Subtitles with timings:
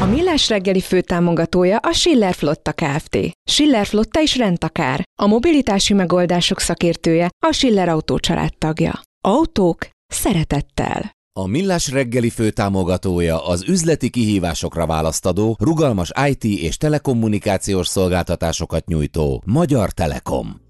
[0.00, 3.18] A Millás reggeli főtámogatója a Schiller Flotta Kft.
[3.50, 5.02] Schiller Flotta is rendtakár.
[5.22, 8.18] A mobilitási megoldások szakértője a Schiller Autó
[8.58, 9.00] tagja.
[9.24, 11.10] Autók szeretettel.
[11.38, 19.90] A Millás reggeli főtámogatója az üzleti kihívásokra választadó, rugalmas IT és telekommunikációs szolgáltatásokat nyújtó Magyar
[19.90, 20.60] Telekom.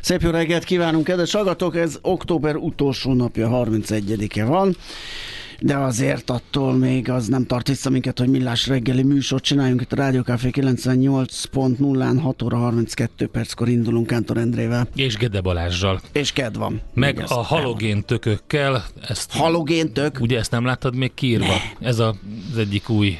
[0.00, 1.76] Szép jó reggelt kívánunk, kedves hallgatók!
[1.76, 4.76] Ez október utolsó napja, 31-e van
[5.60, 9.92] de azért attól még az nem tart vissza minket, hogy millás reggeli műsort csináljunk itt
[9.92, 14.88] a Rádió Café 98.0-án 6 óra 32 perckor indulunk Kántor Endrével.
[14.94, 16.00] És Gede Balázsjal.
[16.12, 16.80] És ked van.
[16.94, 18.84] Meg a halogén tökökkel.
[19.08, 20.20] Ezt, halogén tök?
[20.20, 21.46] Ugye ezt nem láttad még kiírva?
[21.78, 21.86] Ne.
[21.86, 22.14] Ez a,
[22.52, 23.18] az egyik új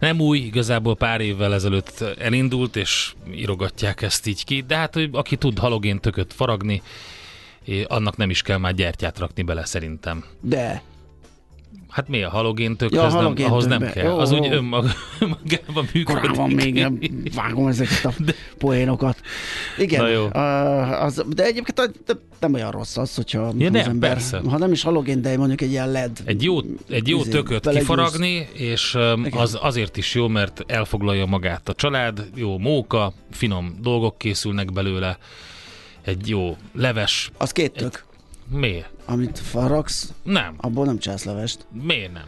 [0.00, 5.08] nem új, igazából pár évvel ezelőtt elindult, és írogatják ezt így ki, de hát hogy
[5.12, 6.82] aki tud halogén tököt faragni,
[7.86, 10.24] annak nem is kell már gyertyát rakni bele szerintem.
[10.40, 10.82] De.
[11.90, 12.92] Hát mi a halogéntök?
[12.92, 14.04] Ja, halogén nem, ahhoz nem kell.
[14.04, 16.04] Jó, az úgy önmagában működik.
[16.04, 16.98] Korábban még nem
[17.34, 18.34] vágom ezeket a de...
[18.58, 19.20] poénokat.
[19.78, 20.28] Igen, Na jó.
[21.00, 21.90] Az, de egyébként
[22.40, 24.40] nem olyan rossz az, hogyha ja, nem, az ember, persze.
[24.48, 26.18] ha nem is halogén, de mondjuk egy ilyen LED.
[26.24, 31.26] Egy jó, egy jó izé, tököt kifaragni, és um, az azért is jó, mert elfoglalja
[31.26, 35.18] magát a család, jó móka, finom dolgok készülnek belőle,
[36.02, 37.30] egy jó leves.
[37.38, 38.08] Az két tök.
[38.50, 38.90] Miért?
[39.06, 40.54] Amit faragsz, nem.
[40.56, 41.66] abból nem csinálsz levest.
[41.82, 42.24] Miért nem?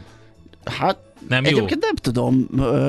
[0.65, 1.77] Hát nem Egyébként jó.
[1.81, 2.49] nem tudom,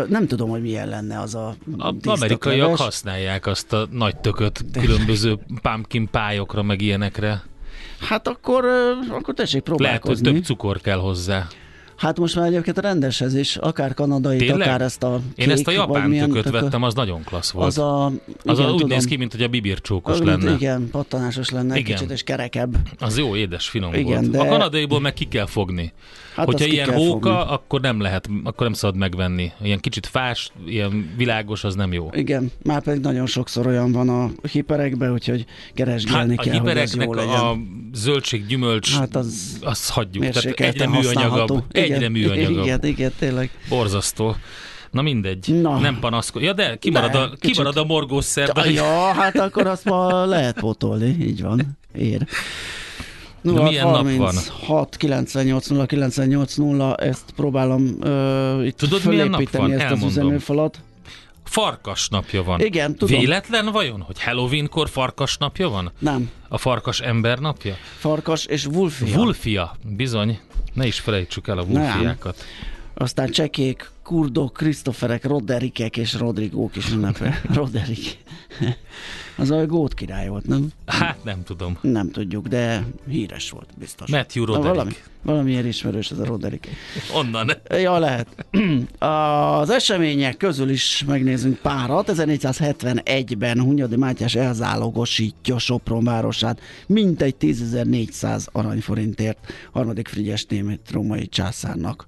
[0.09, 1.55] nem tudom, hogy milyen lenne az a
[2.03, 2.79] amerikaiak leves.
[2.79, 7.43] használják azt a nagy tököt különböző pumpkin pályokra, meg ilyenekre.
[7.99, 8.65] Hát akkor,
[9.09, 10.23] akkor tessék próbálkozni.
[10.23, 11.47] Lehet, hogy több cukor kell hozzá.
[12.03, 14.67] Hát most már egyébként a rendeshez is, akár kanadai, Tényleg?
[14.67, 17.67] akár ezt a kék, Én ezt a japán tököt vettem, az nagyon klassz volt.
[17.67, 20.51] Az, a, igen, az a, úgy tudom, néz ki, mint hogy a bibircsókos az, lenne.
[20.51, 21.95] Igen, pattanásos lenne, igen.
[21.95, 22.75] kicsit és kerekebb.
[22.99, 24.29] Az jó, édes, finom igen, volt.
[24.29, 24.39] De...
[24.39, 25.93] A kanadaiból meg ki kell fogni.
[26.35, 27.53] Hát Hogyha ilyen hóka, fogni.
[27.53, 29.51] akkor nem lehet, akkor nem szabad megvenni.
[29.61, 32.09] Ilyen kicsit fás, ilyen világos, az nem jó.
[32.13, 37.07] Igen, már pedig nagyon sokszor olyan van a hiperekben, úgyhogy keresgélni hát, kell, a hipereknek
[37.07, 37.57] hogy a
[37.93, 40.29] zöldség, gyümölcs, hát az azt hagyjuk.
[40.29, 41.63] Tehát egyre műanyagabb.
[41.71, 42.65] Egyre műanyagabb.
[42.65, 43.49] Igen, igen, tényleg.
[43.69, 44.35] Borzasztó.
[44.91, 45.79] Na mindegy, Na.
[45.79, 46.41] nem panaszkod.
[46.41, 48.51] Ja, de kimarad, de, a, kimarad a morgószer.
[48.73, 51.77] Ja, hát akkor azt ma lehet potolni, így van.
[51.97, 52.27] Ér.
[53.43, 54.43] 0 milyen 30, nap van?
[54.77, 59.71] 6 98 0 98 0, ezt próbálom uh, itt Tudod, milyen nap van?
[59.71, 60.07] ezt Elmondom.
[60.07, 60.77] az üzenőfalat.
[61.43, 62.59] Farkas napja van.
[62.59, 63.19] Igen, tudom.
[63.19, 65.91] Véletlen vajon, hogy Halloweenkor farkas napja van?
[65.99, 66.29] Nem.
[66.47, 67.75] A farkas ember napja?
[67.97, 69.17] Farkas és Wulfia.
[69.17, 70.39] Wulfia, bizony.
[70.73, 72.43] Ne is felejtsük el a Wulfiákat.
[72.93, 77.41] Aztán csekék, kurdok, Krisztoferek, Roderikek és Rodrigók is ünnepel.
[77.53, 78.17] Roderik.
[79.35, 80.67] Az a gót király volt, nem?
[80.85, 81.77] Hát nem tudom.
[81.81, 84.09] Nem tudjuk, de híres volt biztos.
[84.09, 84.73] Matthew Roderick.
[84.75, 86.67] valami, valamiért ismerős ez a Roderick.
[87.13, 87.51] Onnan.
[87.69, 88.27] Ja, lehet.
[88.99, 92.11] Az események közül is megnézzünk párat.
[92.13, 102.07] 1471-ben Hunyadi Mátyás elzálogosítja Sopron városát mintegy 10.400 aranyforintért harmadik Frigyes német római császárnak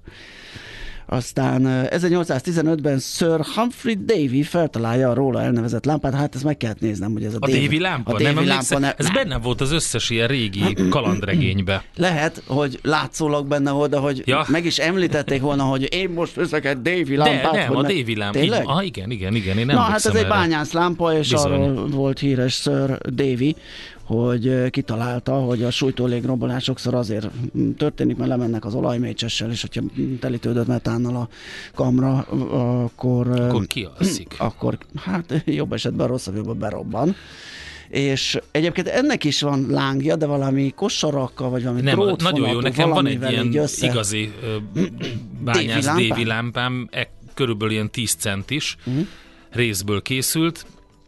[1.08, 6.80] Aztán ö, 1815-ben Sir Humphrey Davy feltalálja a róla elnevezett lámpát, hát ezt meg kellett
[6.80, 8.10] néznem, hogy ez a, A Davy lámpa?
[8.14, 8.80] A nem Davy emlékszem?
[8.82, 11.84] lámpa, ne, Ez benne volt az összes ilyen régi kalandregénybe.
[11.96, 14.44] lehet, hogy látszólag benne volt, de hogy Ja.
[14.48, 17.52] meg is említették volna, hogy én most veszek egy Davy De lámpát.
[17.52, 18.38] nem, hogy a Davy lámpa.
[18.38, 18.62] Tényleg?
[18.66, 20.48] Ah, igen, igen, igen, én nem Na hát ez emlékszem egy erre.
[20.48, 21.52] bányász lámpa, és Bizony.
[21.52, 23.56] arról volt híres Sir Davy,
[24.06, 27.28] hogy kitalálta, hogy a sújtó légrombolás sokszor azért
[27.76, 29.82] történik, mert lemennek az olajmécsessel, és hogyha
[30.20, 31.28] telítődött metánnal a
[31.74, 32.18] kamra,
[32.84, 34.34] akkor, Akkor kialszik.
[34.48, 37.14] akkor hát jobb esetben, rosszabb esetben berobban.
[37.88, 42.60] És egyébként ennek is van lángja, de valami kosarakkal, vagy valami Nem, nagyon jó.
[42.60, 43.86] Nekem van egy ilyen össze...
[43.86, 44.56] igazi ö,
[45.44, 45.84] bányász?
[45.84, 48.98] Davy lámpám, e, körülbelül ilyen 10 centis Mhm.
[49.50, 50.66] részből készült,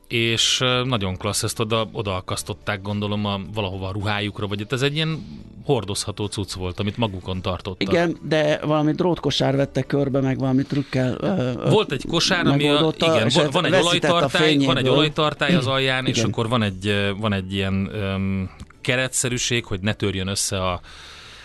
[0.09, 4.95] és nagyon klassz, ezt oda, oda akasztották gondolom a, valahova a ruhájukra, vagy ez egy
[4.95, 5.27] ilyen
[5.65, 7.89] hordozható cucc volt, amit magukon tartottak.
[7.89, 11.17] Igen, de valami drótkosár vette körbe, meg valami trükkel.
[11.21, 14.89] ö, Volt egy kosár, ami a, igen, és van, hát van egy olajtartály, van egy
[14.89, 16.31] olajtartály az alján, és Igen.
[16.31, 18.51] akkor van egy, van egy ilyen um,
[18.81, 20.81] keretszerűség, hogy ne törjön össze a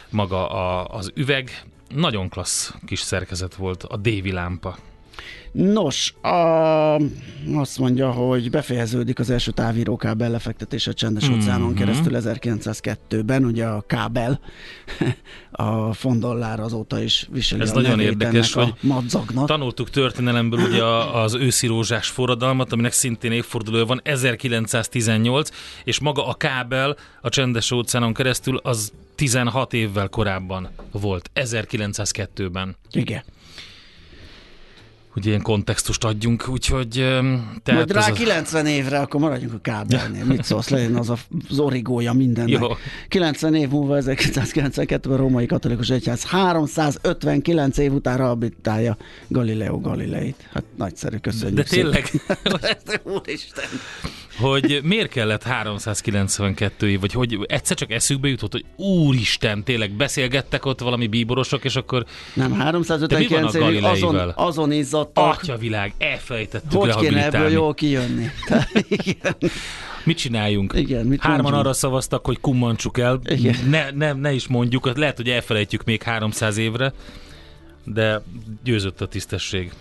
[0.09, 1.63] maga a, az üveg.
[1.95, 4.77] Nagyon klassz kis szerkezet volt a Davy lámpa.
[5.53, 6.95] Nos, a,
[7.55, 11.37] azt mondja, hogy befejeződik az első távírókábel lefektetése a csendes Mhm.
[11.37, 14.39] óceánon keresztül 1902-ben, ugye a kábel
[15.51, 19.47] a fondollár azóta is viseli Ez a nagyon érdekes, hogy madzagnak.
[19.47, 20.83] Tanultuk történelemből ugye
[21.13, 25.49] az őszi rózsás forradalmat, aminek szintén évfordulója van, 1918,
[25.83, 32.75] és maga a kábel a csendes óceánon keresztül az 16 évvel korábban volt, 1902-ben.
[32.91, 33.23] Igen.
[35.13, 39.59] Hogy ilyen kontextust adjunk, úgyhogy tehát Majd rá ez a- 90 évre, akkor maradjunk a
[39.61, 40.23] kábelnél.
[40.33, 41.17] Mit szólsz, legyen az a,
[41.49, 42.59] az origója mindennek.
[42.59, 42.67] Jó.
[43.07, 50.47] 90 év múlva 1992-ben a római katolikus egyház 359 év után rehabilitálja Galileo Galileit.
[50.53, 52.37] Hát nagyszerű, köszönjük De tényleg, szépen.
[53.15, 53.65] Úristen.
[54.39, 60.65] hogy miért kellett 392 év, vagy hogy egyszer csak eszükbe jutott, hogy úristen, tényleg beszélgettek
[60.65, 64.33] ott valami bíborosok, és akkor Nem, De mi 359 van a évig azon, Galileivel?
[65.13, 68.25] Azon izzadtak, atyavilág, elfelejtettük hogy kéne ebből jól kijönni.
[68.47, 69.35] Tehát, igen.
[70.03, 70.73] Mit csináljunk?
[70.75, 71.65] Igen, mit Hárman mondjunk?
[71.65, 73.19] arra szavaztak, hogy kummantsuk el.
[73.23, 73.55] Igen.
[73.69, 76.93] Ne, ne, ne is mondjuk, lehet, hogy elfelejtjük még 300 évre,
[77.85, 78.21] de
[78.63, 79.71] győzött a tisztesség.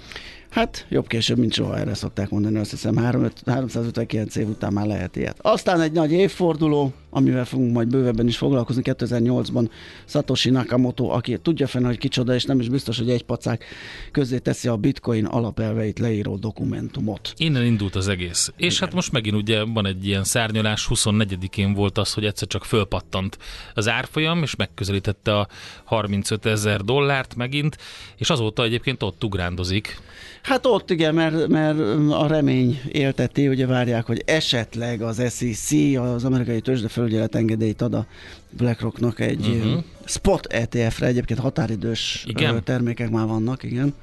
[0.50, 4.86] Hát jobb később, mint soha, erre szokták mondani, azt hiszem 3, 359 év után már
[4.86, 5.36] lehet ilyet.
[5.40, 9.68] Aztán egy nagy évforduló, amivel fogunk majd bővebben is foglalkozni, 2008-ban
[10.04, 13.64] Satoshi Nakamoto, aki tudja fenn, hogy kicsoda, és nem is biztos, hogy egy pacák
[14.10, 17.32] közé teszi a bitcoin alapelveit leíró dokumentumot.
[17.36, 18.52] Innen indult az egész.
[18.56, 22.64] És hát most megint ugye van egy ilyen szárnyalás, 24-én volt az, hogy egyszer csak
[22.64, 23.38] fölpattant
[23.74, 25.48] az árfolyam, és megközelítette a
[25.84, 27.78] 35 ezer dollárt megint,
[28.16, 30.00] és azóta egyébként ott ugrándozik.
[30.42, 31.78] Hát ott igen, mert, mert
[32.10, 36.60] a remény élteti, ugye várják, hogy esetleg az SEC, az amerikai
[37.02, 38.06] tőzsdefelügyelet engedélyt ad a
[38.50, 39.82] BlackRocknak egy uh-huh.
[40.04, 42.64] spot ETF-re, egyébként határidős Igen?
[42.64, 43.94] termékek már vannak, igen.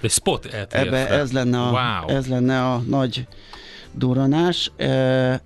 [0.00, 0.78] Egy spot ETF-re.
[0.78, 2.16] Ebbe ez lenne, a, Wow.
[2.16, 3.26] ez lenne a nagy
[3.92, 4.72] duranás,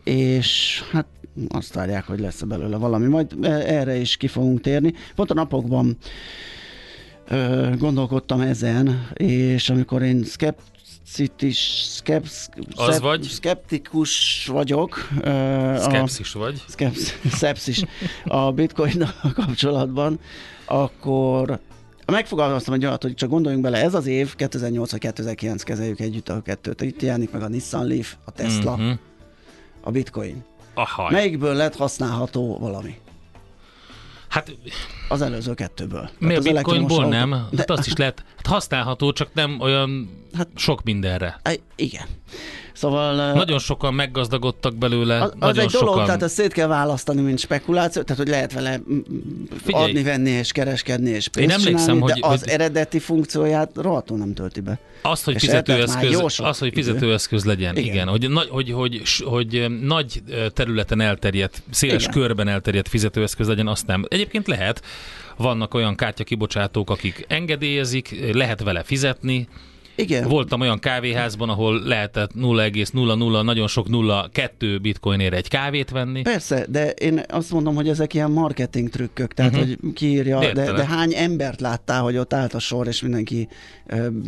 [0.04, 1.06] és hát
[1.48, 3.06] azt várják, hogy lesz belőle valami.
[3.06, 3.36] Majd
[3.66, 4.92] erre is ki fogunk térni.
[5.14, 5.96] Pont a napokban
[7.78, 10.24] gondolkodtam ezen, és amikor én
[11.04, 11.56] szkeptikus,
[11.94, 12.26] skep,
[12.74, 13.24] Az vagy?
[13.24, 15.08] skeptikus vagyok.
[15.20, 16.62] ö, a- Skepszis vagy?
[16.68, 17.82] szkepsz- szepszis
[18.24, 20.20] a bitcoin kapcsolatban,
[20.64, 21.58] akkor
[22.06, 26.28] megfogalmaztam egy olyat, hogy csak gondoljunk bele, ez az év, 2008 vagy 2009 kezeljük együtt
[26.28, 26.80] a kettőt.
[26.80, 28.90] Itt jelenik meg a Nissan Leaf, a Tesla, Mhm.
[29.80, 30.44] a bitcoin.
[30.74, 31.10] Aha.
[31.10, 32.94] Melyikből lett használható valami?
[34.28, 34.56] Hát
[35.08, 36.10] Az előző kettőből.
[36.18, 37.32] mi a Tehát az bitcoinból nem?
[37.32, 41.40] autó- Hát azt is lehet hát használható, csak nem olyan Hát- sok mindenre.
[41.76, 42.04] Igen.
[42.72, 43.32] Szóval...
[43.32, 46.04] Nagyon sokan meggazdagodtak belőle, Az, az nagyon egy dolog, sokan...
[46.04, 48.80] tehát ezt szét kell választani, mint spekuláció, tehát hogy lehet vele
[49.64, 49.84] Figyelj.
[49.84, 53.70] adni, venni és kereskedni és pénzt Én emlékszem, csinálni, hogy- de az hogy- eredeti funkcióját
[53.74, 54.78] rohadtul nem tölti be.
[55.02, 57.92] Az, hogy És fizetőeszköz, az, hogy fizetőeszköz legyen, igen.
[57.94, 58.08] Igen.
[58.08, 60.22] Hogy, nagy, hogy, hogy, hogy, hogy nagy
[60.54, 62.14] területen elterjedt, széles Igen.
[62.14, 64.04] körben elterjedt fizetőeszköz legyen, azt nem.
[64.08, 64.82] Egyébként lehet,
[65.36, 69.48] vannak olyan kártyakibocsátók, akik engedélyezik, lehet vele fizetni.
[69.94, 70.28] Igen.
[70.28, 76.22] Voltam olyan kávéházban, ahol lehetett 0,00 nagyon sok 0,2 bitcoinért egy kávét venni.
[76.22, 79.68] Persze, de én azt mondom, hogy ezek ilyen marketing trükkök, tehát uh-huh.
[79.68, 80.74] hogy kiírja, de, Értelek.
[80.74, 83.48] de hány embert láttál, hogy ott állt a sor, és mindenki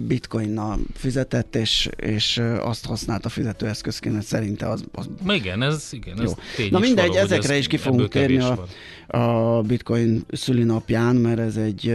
[0.07, 6.23] bitcoinnal fizetett, és, és azt használta fizetőeszközként, szerinte az, az Igen, ez, igen, Jó.
[6.23, 8.59] ez tény Na mindegy, való, ezekre ez is ki fogunk térni a,
[9.07, 9.21] van.
[9.23, 11.95] a bitcoin szülinapján, mert ez egy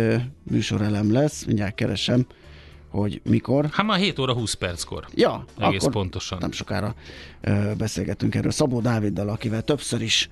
[0.51, 2.25] műsorelem lesz, mindjárt keresem.
[2.89, 3.67] Hogy mikor.
[3.71, 5.07] Hát már 7 óra 20 perckor.
[5.13, 6.37] Ja, Egész akkor pontosan.
[6.41, 6.95] nem sokára
[7.41, 8.51] ö, beszélgetünk erről.
[8.51, 10.29] Szabó Dáviddal, akivel többször is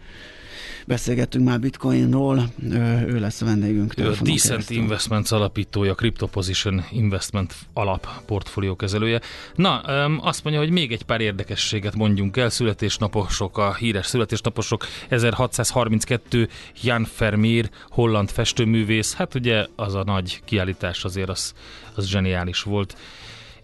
[0.87, 3.93] beszélgettünk már bitcoinról, ö, ő lesz a vendégünk.
[3.97, 4.77] Ő a Decent keresztül.
[4.77, 9.21] Investments alapítója, Crypto Position Investment alap portfólió kezelője.
[9.55, 9.79] Na,
[10.21, 12.49] azt mondja, hogy még egy pár érdekességet mondjunk el.
[12.49, 14.85] Születésnaposok, a híres születésnaposok.
[15.09, 16.49] 1632
[16.83, 19.13] Jan Vermeer, holland festőművész.
[19.13, 21.53] Hát ugye az a nagy kiállítás azért az,
[21.95, 22.95] az zseniális volt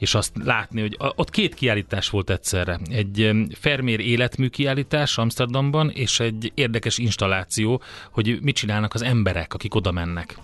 [0.03, 2.79] és azt látni, hogy ott két kiállítás volt egyszerre.
[2.89, 7.81] Egy Fermér életmű kiállítás Amsterdamban, és egy érdekes installáció,
[8.11, 10.37] hogy mit csinálnak az emberek, akik oda mennek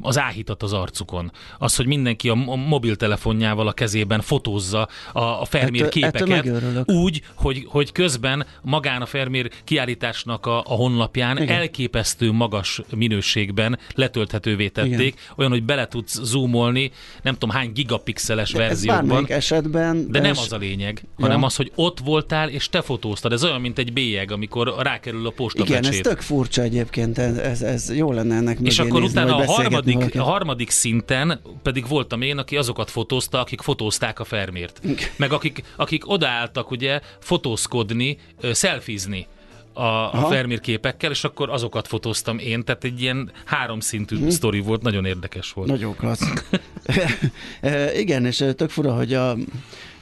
[0.00, 1.32] az áhítat az arcukon.
[1.58, 6.44] Az, hogy mindenki a mo- mobiltelefonjával a kezében fotózza a, a Fermér Ettől- ettől képeket,
[6.44, 6.88] megőrülök.
[6.90, 11.56] úgy, hogy, hogy közben magán a Fermér kiállításnak a, a honlapján Igen.
[11.56, 15.12] elképesztő magas minőségben letölthetővé tették, Igen.
[15.36, 16.90] olyan, hogy bele tudsz zoomolni,
[17.22, 19.24] nem tudom hány gigapixeles De ez verzióban.
[19.28, 20.10] esetben...
[20.10, 21.10] De nem és- az a lényeg, Ja.
[21.26, 23.32] hanem az, hogy ott voltál és te fotóztad.
[23.32, 26.02] Ez olyan, mint egy bélyeg, amikor rákerül a posta Igen, ez pecsét.
[26.02, 29.85] tök furcsa egyébként, ez, ez, ez jó lenne ennek És akkor nézni, utána a beszélgetni
[29.92, 34.80] harmadik, a harmadik szinten pedig voltam én, aki azokat fotózta, akik fotózták a Fermért.
[35.16, 38.18] Meg akik, akik odaálltak ugye fotózkodni,
[38.52, 39.26] szelfizni
[39.72, 40.28] a, a Aha.
[40.28, 44.28] Fermér képekkel, és akkor azokat fotóztam én, tehát egy ilyen háromszintű Mhm.
[44.28, 45.68] sztori volt, nagyon érdekes volt.
[45.68, 46.32] Nagyon klassz.
[47.60, 49.36] E, Igen, és tök fura, hogy a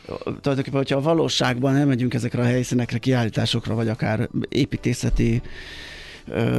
[0.07, 5.43] tulajdonképpen, hogyha a valóságban elmegyünk ezekre a helyszínekre, kiállításokra, vagy akár építészeti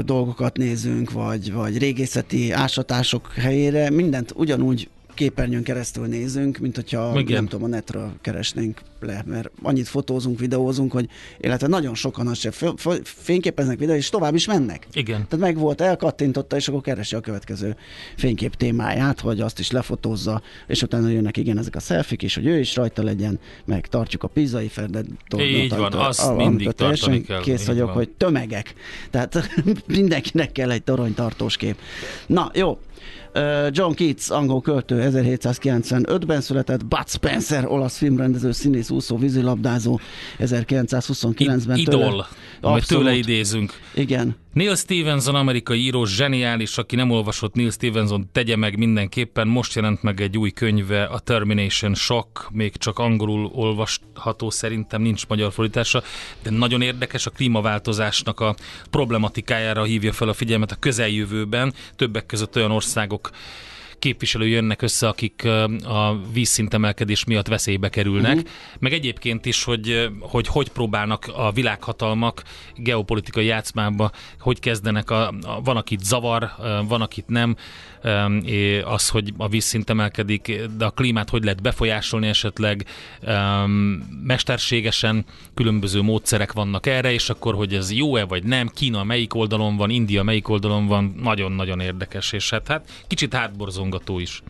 [0.05, 7.33] dolgokat nézünk, vagy, vagy régészeti ásatások helyére, mindent ugyanúgy képernyőn keresztül nézünk, mint hogyha Igen.
[7.33, 12.39] nem tudom, a netről keresnénk le, mert annyit fotózunk, videózunk, hogy illetve nagyon sokan azt
[12.39, 14.87] se f- f- fényképeznek videó, és tovább is mennek.
[14.93, 15.15] Igen.
[15.15, 17.75] Tehát meg volt, elkattintotta, és akkor keresi a következő
[18.17, 22.45] fénykép témáját, vagy azt is lefotózza, és utána jönnek igen ezek a szelfik is, hogy
[22.45, 25.05] ő is rajta legyen, meg tartjuk a pizzai ferdet.
[25.37, 27.95] Így van, azt mindig tartani kell, Kész így vagyok, van.
[27.95, 28.73] hogy tömegek.
[29.09, 29.49] Tehát
[29.87, 31.77] mindenkinek kell egy toronytartós kép.
[32.27, 32.77] Na, jó.
[33.69, 39.99] John Keats, angol költő, 1795-ben született, Bud Spencer, olasz filmrendező, színész, úszó, vízilabdázó,
[40.39, 41.77] 1929-ben.
[41.77, 42.27] Idol, tőle-
[42.65, 43.03] amit Abszolút.
[43.03, 43.73] tőle idézünk.
[43.93, 44.35] Igen.
[44.53, 49.47] Neil Stevenson, amerikai író, zseniális, aki nem olvasott Neil Stevenson, tegye meg mindenképpen.
[49.47, 55.27] Most jelent meg egy új könyve, a Termination Shock, még csak angolul olvasható, szerintem nincs
[55.27, 56.03] magyar fordítása,
[56.43, 58.55] de nagyon érdekes, a klímaváltozásnak a
[58.89, 61.73] problematikájára hívja fel a figyelmet a közeljövőben.
[61.95, 63.29] Többek között olyan országok
[64.05, 65.45] képviselői jönnek össze, akik
[65.83, 68.49] a vízszintemelkedés miatt veszélybe kerülnek, uh-huh.
[68.79, 72.43] meg egyébként is, hogy, hogy hogy próbálnak a világhatalmak
[72.75, 76.51] geopolitikai játszmába, hogy kezdenek, a, a, van akit zavar,
[76.87, 77.55] van akit nem,
[78.83, 82.85] az, hogy a vízszint emelkedik, de a klímát hogy lehet befolyásolni esetleg,
[84.23, 89.77] mesterségesen különböző módszerek vannak erre, és akkor, hogy ez jó-e vagy nem, Kína melyik oldalon
[89.77, 93.33] van, India melyik oldalon van, nagyon-nagyon érdekes, és hát, hát kicsit
[93.95, 94.43] hátborzongató is.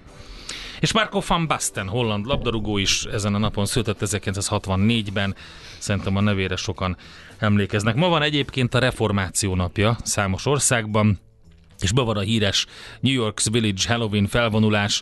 [0.79, 5.35] És Marco van Basten, holland labdarúgó is ezen a napon született 1964-ben,
[5.77, 6.97] szerintem a nevére sokan
[7.37, 7.95] emlékeznek.
[7.95, 11.19] Ma van egyébként a reformáció napja számos országban,
[11.79, 12.65] és be van a híres
[12.99, 15.01] New York's Village Halloween felvonulás,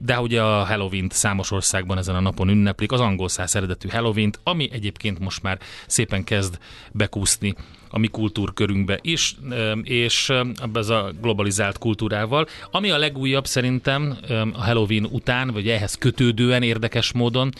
[0.00, 4.40] de ugye a Halloween-t számos országban ezen a napon ünneplik, az angol száz eredetű Halloween-t,
[4.42, 6.58] ami egyébként most már szépen kezd
[6.92, 7.54] bekúszni
[7.90, 9.36] a mi kultúrkörünkbe is,
[9.82, 12.46] és öm, ez a globalizált kultúrával.
[12.70, 14.18] Ami a legújabb szerintem
[14.52, 17.50] a Halloween után, vagy ehhez kötődően érdekes módon,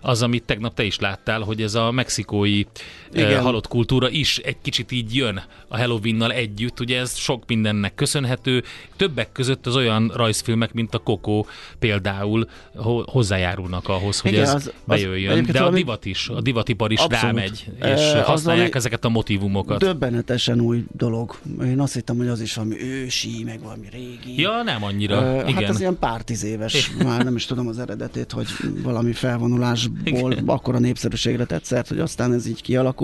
[0.00, 2.72] az, amit tegnap te is láttál, hogy ez a mexikói Igen.
[3.14, 3.42] Igen.
[3.42, 6.80] halott kultúra is egy kicsit így jön a Halloweennal együtt.
[6.80, 8.62] Ugye ez sok mindennek köszönhető.
[8.96, 11.44] Többek között az olyan rajzfilmek, mint a Coco
[11.78, 15.30] például ho- hozzájárulnak ahhoz, hogy Igen, ez az- az bejöjjön.
[15.32, 17.24] egyébként De a divat is, a divatipar is Abszolút.
[17.36, 19.78] rámegy, és az használják valami ezeket a motivumokat.
[19.78, 21.38] Döbbenetesen új dolog.
[21.64, 24.40] Én azt hittem, hogy az is valami ősi, meg valami régi.
[24.40, 25.22] Ja, nem annyira.
[25.22, 25.54] Ö, Igen.
[25.54, 28.46] Hát az ilyen pár tíz éves, már nem is tudom az eredetét, hogy
[28.82, 30.44] valami felvonulásból Igen.
[30.46, 33.00] akkora népszerűségre tett szert, hogy aztán ez így kialakult.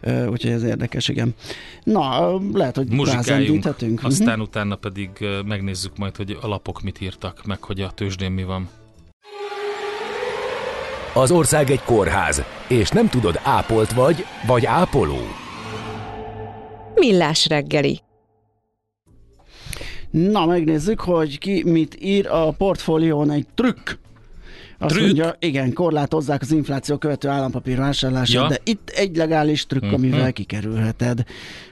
[0.00, 1.34] Ö, Úgyhogy ez érdekes, igen.
[1.82, 3.98] Na, lehet, hogy rázendíthetünk.
[3.98, 4.06] Mhm.
[4.06, 5.08] aztán utána pedig
[5.46, 8.68] megnézzük majd, hogy a lapok mit írtak, meg hogy a tőzsdén mi van.
[11.14, 15.18] Az ország egy kórház, és nem tudod, ápolt vagy, vagy ápoló.
[16.94, 18.00] Millás reggeli.
[20.10, 23.90] Na, megnézzük, hogy ki mit ír a portfólión egy trükk.
[24.84, 25.06] Azt Trükk.
[25.06, 28.48] mondja, igen, korlátozzák az infláció követő állampapír vásárlását, Ja.
[28.48, 29.94] de itt egy legális trükk, Mhm.
[29.94, 31.24] amivel kikerülheted.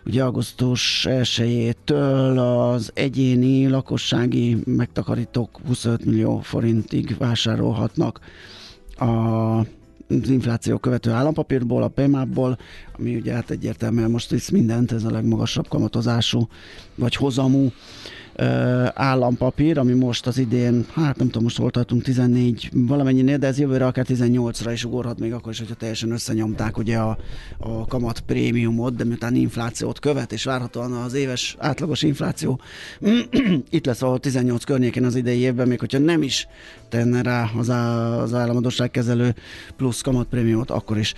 [0.07, 2.37] Ugye augusztus 1-től
[2.73, 8.21] az egyéni lakossági megtakarítók 25 millió forintig vásárolhatnak
[8.97, 9.07] a
[10.21, 12.59] az infláció követő állampapírból, a PMAP-ból,
[12.99, 16.49] ami ugye hát egyértelműen most visz mindent, ez a legmagasabb kamatozású
[16.95, 17.73] vagy hozamú
[18.95, 23.59] állampapír, ami most az idén, hát nem tudom, most hol tartunk 14 valamennyinél, de ez
[23.59, 27.19] jövőre akár 18-ra is ugorhat még akkor is, hogyha teljesen összenyomták ugye a,
[27.59, 32.61] a kamat prémiumot, de miután inflációt követ, és várhatóan az éves átlagos infláció
[33.71, 36.47] itt lesz ahol 18 környékén az idei évben, még hogyha nem is
[36.89, 39.35] tenne rá az, á, az államadosságkezelő
[39.77, 41.15] plusz kamatprémiumot, akkor is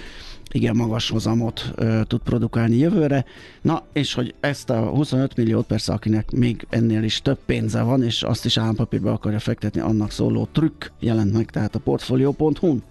[0.54, 3.25] igen magas hozamot ö, tud produkálni jövőre.
[3.62, 8.02] Na, és hogy ezt a 25 milliót persze, akinek még ennél is több pénze van,
[8.02, 12.82] és azt is állampapírba akarja fektetni, annak szóló trükk jelent meg, tehát a portfolio.hu-n.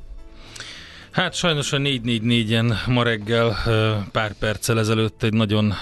[1.13, 3.55] Hát sajnos a 444-en ma reggel
[4.11, 5.73] pár perccel ezelőtt egy nagyon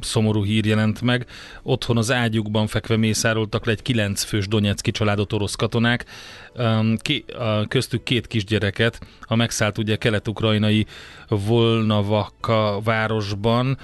[0.00, 1.26] szomorú hír jelent meg.
[1.62, 6.04] Otthon az ágyukban fekve mészároltak le egy kilenc fős Donetszki családot orosz katonák,
[7.68, 10.86] köztük két kisgyereket, a megszállt ugye kelet-ukrajnai
[11.28, 13.78] Volnavaka városban.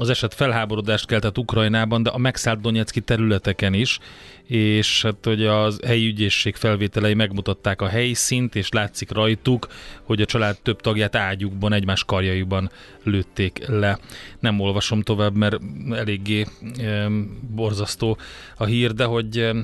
[0.00, 3.98] Az eset felháborodást keltett Ukrajnában, de a megszállt Donetszki területeken is,
[4.46, 9.68] és hát hogy az helyi ügyészség felvételei megmutatták a helyszínt, és látszik rajtuk,
[10.02, 12.70] hogy a család több tagját ágyukban, egymás karjaiban
[13.02, 13.98] lőtték le.
[14.40, 15.56] Nem olvasom tovább, mert
[15.90, 16.46] eléggé
[16.78, 17.08] e,
[17.54, 18.18] borzasztó
[18.56, 19.54] a hír, de hogy e,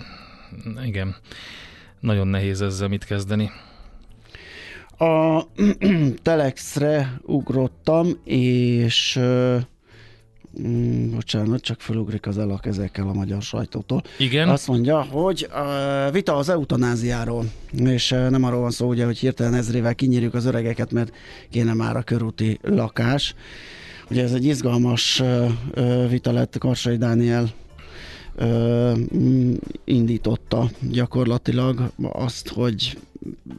[0.84, 1.16] igen,
[2.00, 3.50] nagyon nehéz ezzel mit kezdeni.
[4.98, 5.42] A
[6.22, 9.20] Telexre ugrottam, és
[10.62, 14.02] mm, bocsánat, csak felugrik az elak ezekkel a magyar sajtótól.
[14.18, 19.04] Igen, Azt mondja, hogy uh, vita az eutanáziáról, és uh, nem arról van szó, ugye,
[19.04, 21.12] hogy hirtelen ezrével kinyírjuk az öregeket, mert
[21.50, 23.34] kéne már a körúti lakás.
[24.10, 27.50] Ugye ez egy izgalmas uh, uh, vita lett, Karsai Dániel
[28.44, 29.54] mm,
[29.84, 32.98] indította gyakorlatilag azt, hogy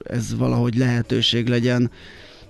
[0.03, 1.91] ez valahogy lehetőség legyen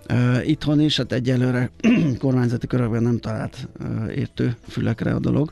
[0.07, 1.71] ö, itthon is, hát egyelőre
[2.19, 5.51] kormányzati körökben nem talált ö, értő fülekre a dolog,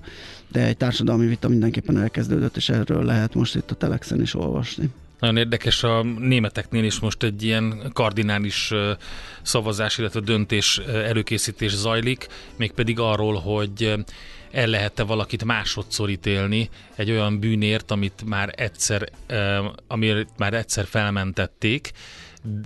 [0.51, 4.89] de egy társadalmi vita mindenképpen elkezdődött, és erről lehet most itt a Telexen is olvasni.
[5.19, 8.71] Nagyon érdekes, a németeknél is most egy ilyen kardinális
[9.41, 13.93] szavazás, illetve döntés előkészítés zajlik, mégpedig arról, hogy
[14.51, 19.09] el lehet-e valakit másodszor ítélni egy olyan bűnért, amit már egyszer,
[19.87, 21.91] amiért már egyszer felmentették,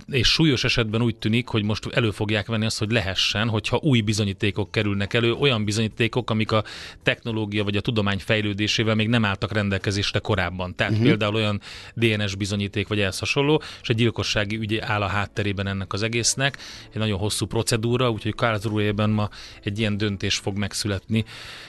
[0.06, 4.00] és súlyos esetben úgy tűnik, hogy most elő fogják venni azt, hogy lehessen, hogyha új
[4.00, 6.64] bizonyítékok kerülnek elő, olyan bizonyítékok, amik a
[7.02, 10.74] technológia vagy a tudomány fejlődésével még nem álltak rendelkezésre korábban.
[10.74, 11.08] Tehát uh-huh.
[11.08, 11.60] például olyan
[11.94, 16.58] DNS bizonyíték vagy ehhez hasonló, és egy gyilkossági ügy áll a hátterében ennek az egésznek.
[16.92, 19.28] Egy nagyon hosszú procedúra, úgyhogy Karlsruhe-ben ma
[19.62, 21.24] egy ilyen döntés fog megszületni,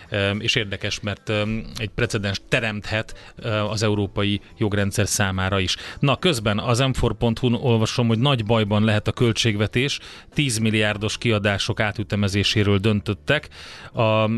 [0.09, 5.75] Ehm, és érdekes, mert ehm, egy precedens teremthet eh, az európai jogrendszer számára is.
[5.99, 7.53] Na, közben az m4.hu-n
[7.97, 9.99] olvasom, hogy nagy bajban lehet a költségvetés,
[10.33, 13.49] 10 milliárdos kiadások átütemezéséről döntöttek.
[13.93, 14.29] A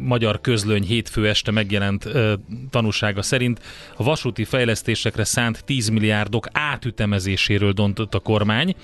[0.00, 2.34] magyar közlöny hétfő este megjelent ö,
[2.70, 3.60] tanúsága szerint
[3.96, 8.74] a vasúti fejlesztésekre szánt 10 milliárdok átütemezéséről döntött a kormány.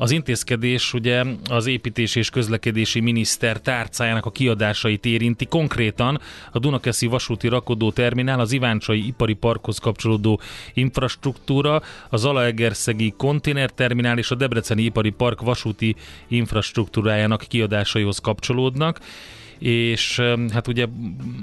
[0.00, 6.20] Az intézkedés ugye az építési és közlekedési miniszter tárcájának a kiadásait érinti, konkrétan
[6.52, 10.40] a Dunakeszi vasúti rakodó terminál, az Iváncsai ipari parkhoz kapcsolódó
[10.74, 15.96] infrastruktúra, a Zalaegerszegi konténerterminál és a Debreceni ipari park vasúti
[16.28, 19.00] infrastruktúrájának kiadásaihoz kapcsolódnak
[19.58, 20.20] és
[20.52, 20.86] hát ugye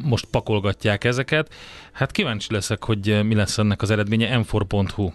[0.04, 1.54] most pakolgatják ezeket.
[1.92, 5.12] Hát kíváncsi leszek, hogy mi lesz ennek az eredménye, m4.hu.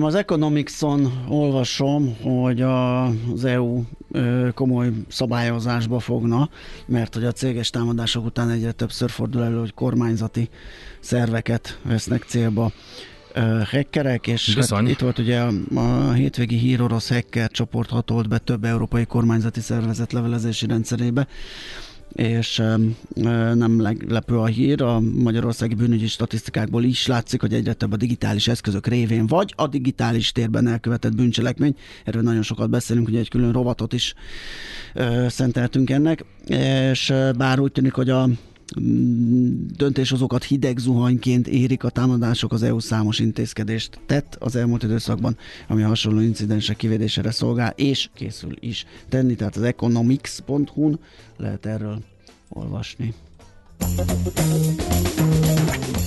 [0.00, 3.82] Az Economics-on olvasom, hogy az EU
[4.54, 6.48] komoly szabályozásba fogna,
[6.86, 10.48] mert hogy a céges támadások után egyre többször fordul elő, hogy kormányzati
[11.00, 12.72] szerveket vesznek célba
[13.70, 18.38] hackerek, és hát itt volt ugye a, a hétvégi hír orosz hacker csoport hatolt be
[18.38, 21.26] több európai kormányzati szervezet levelezési rendszerébe,
[22.16, 22.56] és
[23.54, 28.48] nem meglepő a hír, a magyarországi bűnügyi statisztikákból is látszik, hogy egyre több a digitális
[28.48, 31.74] eszközök révén, vagy a digitális térben elkövetett bűncselekmény.
[32.04, 34.14] Erről nagyon sokat beszélünk, ugye egy külön rovatot is
[35.26, 38.28] szenteltünk ennek, és bár úgy tűnik, hogy a
[38.80, 45.36] mm, döntéshozókat hideg zuhanyként érik a támadások, az EU számos intézkedést tett az elmúlt időszakban,
[45.68, 50.98] ami a hasonló incidensek kivédésére szolgál, és készül is tenni, tehát az economics.hu-n
[51.36, 51.98] lehet erről
[52.48, 53.14] olvasni.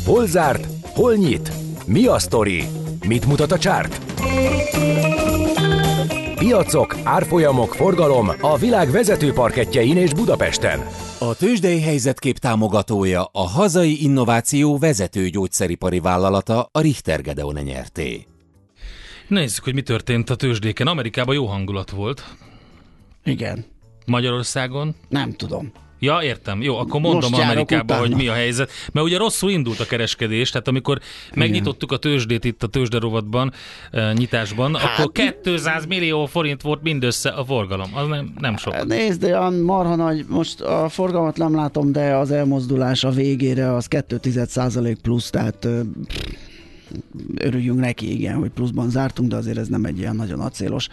[0.06, 0.68] Hol zárt?
[0.82, 1.52] Hol nyit?
[1.86, 2.64] Mi a sztori?
[3.08, 4.02] Mit mutat a csárt?
[6.40, 10.80] Piacok, árfolyamok, forgalom a világ vezető parketjein és Budapesten.
[11.20, 18.28] A tőzsdei helyzetkép támogatója a hazai innováció vezető gyógyszeripari vállalata a Richter Gedeon nyerté.
[19.28, 20.88] Nézzük, hogy mi történt a tőzsdéken.
[20.88, 22.36] Amerikában jó hangulat volt.
[23.24, 23.66] Igen.
[24.06, 24.96] Magyarországon?
[25.10, 25.72] Nem tudom.
[26.00, 26.62] Ja, értem.
[26.62, 28.72] Jó, akkor mondom Most Amerikában, hogy mi a helyzet.
[28.92, 31.00] Mert ugye rosszul indult a kereskedés, tehát amikor
[31.34, 33.54] megnyitottuk a tőzsdét itt a tőzsderovatban,
[33.94, 35.12] uh, nyitásban, Hát, akkor
[35.44, 37.90] 200 millió forint volt mindössze a forgalom.
[37.94, 38.86] Az nem, nem sok.
[38.86, 43.88] Nézd, olyan marha nagy, most a forgalmat nem látom, de az elmozdulás a végére az
[43.90, 45.80] 2,1% plusz, tehát ö,
[47.36, 50.88] örüljünk neki, igen, hogy pluszban zártunk, de azért ez nem egy ilyen nagyon acélos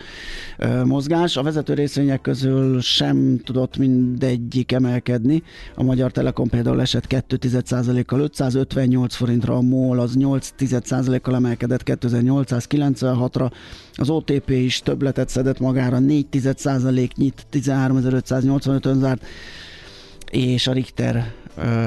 [0.85, 1.37] mozgás.
[1.37, 5.43] A vezető részvények közül sem tudott mindegyik emelkedni.
[5.75, 13.51] A Magyar Telekom például esett 2,1%-kal 558 forintra, a MOL az 8,1%-kal emelkedett 2896-ra,
[13.93, 19.25] az OTP is többletet szedett magára, 4,1% nyit 13.585-ön zárt,
[20.31, 21.33] és a Richter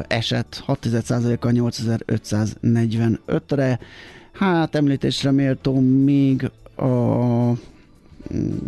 [0.08, 3.80] esett 6%-kal 8545-re.
[4.32, 7.54] Hát említésre méltó még a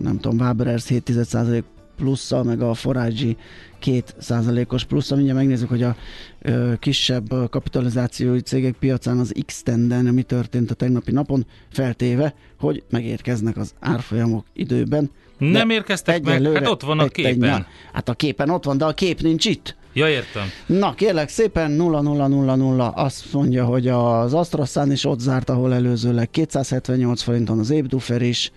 [0.01, 1.63] nem tudom, Waberers 7%
[1.95, 3.35] plusszal, meg a Forage
[3.83, 5.17] 2%-os plusszal.
[5.17, 5.95] Mindjárt megnézzük, hogy a
[6.41, 9.63] ö, kisebb kapitalizációi cégek piacán az x
[10.11, 15.09] mi történt a tegnapi napon, feltéve, hogy megérkeznek az árfolyamok időben.
[15.37, 16.53] Nem érkeztek meg?
[16.53, 17.49] Hát ott van a képen.
[17.49, 19.75] na, hát a képen ott van, de a kép nincs itt.
[19.93, 20.43] Ja, értem.
[20.65, 27.21] Na, kérlek szépen 0000 azt mondja, hogy az Astrasan is ott zárt, ahol előzőleg 278
[27.21, 28.51] forinton az Ébdufer is,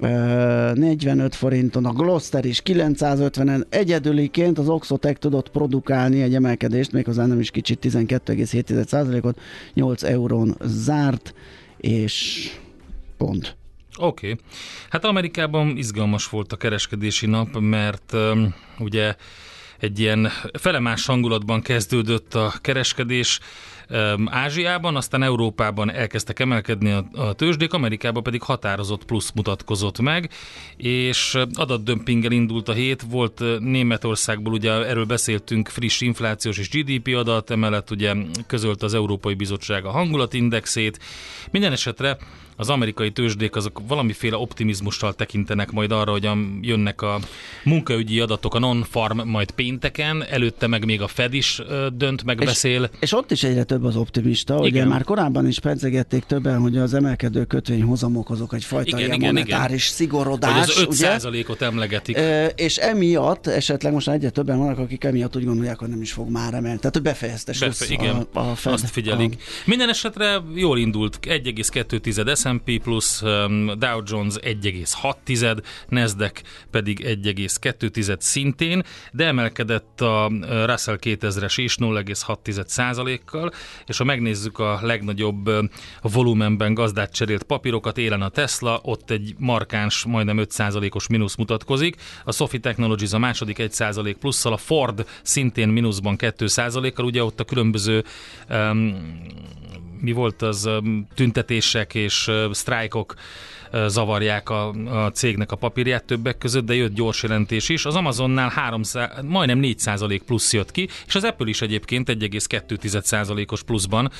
[0.00, 0.06] ö,
[0.74, 7.40] 45 forinton a Gloster is, 950-en egyedüliként az Oxotec tudott produkálni egy emelkedést, méghozzá nem
[7.40, 9.40] is kicsit, 12,7%-ot,
[9.74, 11.34] 8 eurón zárt,
[11.76, 12.48] és
[13.16, 13.56] pont.
[13.98, 14.30] Oké.
[14.30, 14.44] Okay.
[14.90, 19.14] Hát Amerikában izgalmas volt a kereskedési nap, mert um, ugye
[19.78, 23.40] egy ilyen felemás hangulatban kezdődött a kereskedés
[24.24, 30.30] Ázsiában, aztán Európában elkezdtek emelkedni a, a tőzsdék, Amerikában pedig határozott plusz mutatkozott meg,
[30.76, 37.50] és adatdömpinggel indult a hét, volt Németországból, ugye erről beszéltünk, friss inflációs és GDP adat,
[37.50, 38.14] emellett ugye
[38.46, 40.98] közölt az Európai Bizottság a hangulatindexét,
[41.50, 42.16] minden esetre
[42.56, 47.18] az amerikai tőzsdék azok valamiféle optimizmussal tekintenek majd arra, hogy a, jönnek a
[47.64, 52.66] munkaügyi adatok, a non-farm majd pénteken, előtte meg még a Fed is dönt, meg És-.
[53.00, 54.58] És ott is egyre több az optimista.
[54.58, 54.88] Ugye Igen.
[54.88, 59.34] már korábban is pedzegették többen, hogy az emelkedő kötvényhozamok azok egyfajta Igen, igen, ilyen igen,
[59.34, 60.68] monetáris Hogy szigorodás.
[60.68, 61.16] az ugye?
[61.18, 62.16] 5%-ot emlegetik.
[62.16, 66.12] Ö, és emiatt esetleg most egyre többen vannak, akik emiatt úgy gondolják, hogy nem is
[66.12, 66.78] fog már emelni.
[66.78, 69.42] Tehát, hogy befejezte Befe, igen, a, a Fed, azt figyelik.
[69.64, 71.98] Minden esetre jól indult, 1,2
[72.46, 78.82] S&P plusz, um, Dow Jones 1,6, Nasdaq pedig 1,2 szintén,
[79.12, 83.52] de emelkedett a uh, Russell 2000-es is 0,6 kal
[83.86, 85.64] és ha megnézzük a legnagyobb uh,
[86.02, 90.54] volumenben gazdát cserélt papírokat, élen a Tesla, ott egy markáns, majdnem 5
[90.90, 96.46] os mínusz mutatkozik, a Sophie Technologies a második 1% plusszal, a Ford szintén mínuszban 2
[96.94, 98.04] kal ugye ott a különböző
[98.50, 98.94] um,
[100.00, 100.70] mi volt az
[101.14, 103.14] tüntetések és sztrájkok
[103.86, 107.84] zavarják a, a cégnek a papírját többek között, de jött gyors jelentés is.
[107.84, 114.10] Az Amazonnál 300, majdnem 4% plusz jött ki, és az Apple is egyébként 1,2%-os pluszban,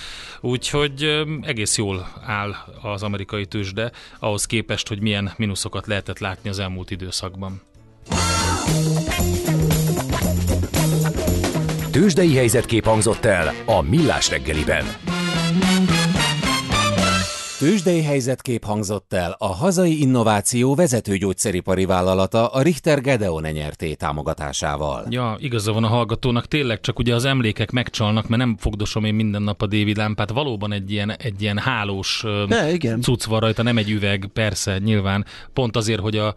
[0.40, 6.58] úgyhogy egész jól áll az amerikai tőzsde ahhoz képest, hogy milyen mínuszokat lehetett látni az
[6.58, 7.62] elmúlt időszakban.
[11.90, 14.84] Tőzsdei helyzetkép hangzott el a Millás reggeliben.
[17.58, 25.06] Tőzsdei helyzetkép hangzott el a hazai innováció vezető gyógyszeripari vállalata a Richter Gedeon nyerté támogatásával.
[25.10, 29.14] Ja, igaza van a hallgatónak, tényleg csak ugye az emlékek megcsalnak, mert nem fogdosom én
[29.14, 30.30] minden nap a David lámpát.
[30.30, 33.00] Valóban egy ilyen, egy ilyen hálós De igen.
[33.00, 35.24] cucc van rajta, nem egy üveg, persze, nyilván.
[35.52, 36.34] Pont azért, hogy a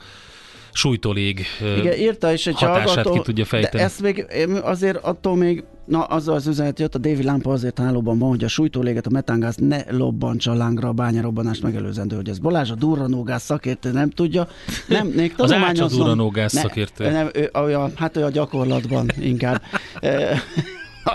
[0.74, 3.78] sújtólég ö, Igen, írta is egy hatását hallgató, ki tudja fejteni.
[3.78, 4.26] De ezt még
[4.64, 8.44] azért attól még, na az az üzenet jött, a David Lampa azért hálóban van, hogy
[8.44, 13.42] a sújtóléget, a metángáz ne lobbantsa lángra a bányarobbanást megelőzendő, hogy ez Balázs, a durranógáz
[13.42, 14.48] szakértő nem tudja.
[14.88, 17.10] Nem, még Az tanulmányoznom- Ácsa durranógáz szakértő.
[17.12, 19.62] Nem, ő, olyan, hát ő a gyakorlatban inkább.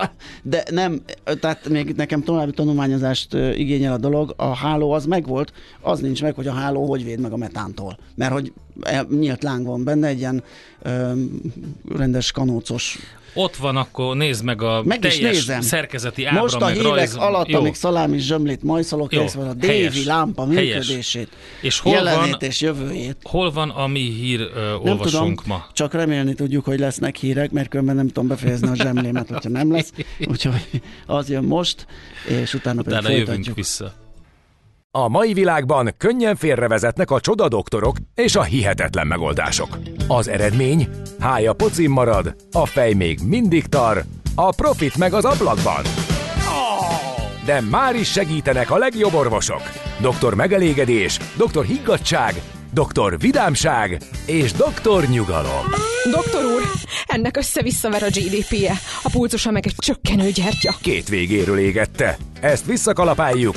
[0.42, 1.02] De nem,
[1.40, 4.34] tehát még nekem további tanulmányozást igényel a dolog.
[4.36, 7.98] A háló az megvolt, az nincs meg, hogy a háló hogy véd meg a metántól.
[8.14, 8.52] Mert hogy
[8.82, 10.42] e- nyílt láng van benne, egy ilyen
[10.82, 11.12] ö,
[11.88, 12.98] rendes kanócos
[13.34, 15.60] ott van, akkor nézd meg a Meg teljes nézem.
[15.60, 17.14] szerkezeti ábra, Most a meg hírek rajz.
[17.16, 17.58] alatt, Jó.
[17.58, 21.28] amíg szalámi zsömlét majszolok, Jó, van a helyes, Dévi lámpa működését,
[21.60, 23.16] És hol jelenét van- és jövőjét.
[23.22, 25.66] Hol van a mi hír uh, Nem olvasónk tudom, ma?
[25.72, 29.72] csak remélni tudjuk, hogy lesznek hírek, mert különben nem tudom befejezni a zsemlémet, hogyha nem
[29.72, 29.92] lesz.
[30.30, 31.86] Úgyhogy az jön most,
[32.28, 33.56] és utána pedig Utána jövünk folytatjuk.
[33.56, 33.94] vissza.
[34.96, 39.78] A mai világban könnyen félrevezetnek a csoda doktorok és a hihetetlen megoldások.
[40.08, 40.88] Az eredmény?
[41.20, 44.04] Hája pocim marad, a fej még mindig tar,
[44.34, 45.82] a profit meg az ablakban.
[47.44, 49.62] De már is segítenek a legjobb orvosok.
[50.00, 55.64] Doktor megelégedés, doktor higgadság, doktor vidámság és doktor nyugalom.
[56.10, 56.62] Doktor úr,
[57.06, 60.74] ennek össze-visszaver a GDP-je, a pulcosa meg egy csökkenő gyertya.
[60.82, 62.16] Két végéről égette.
[62.40, 63.56] Ezt visszakalapáljuk,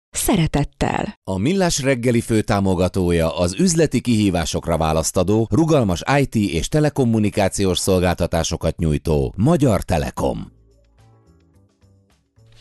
[0.11, 1.13] szeretettel.
[1.23, 9.81] A Millás reggeli főtámogatója az üzleti kihívásokra választadó, rugalmas IT és telekommunikációs szolgáltatásokat nyújtó Magyar
[9.81, 10.60] Telekom.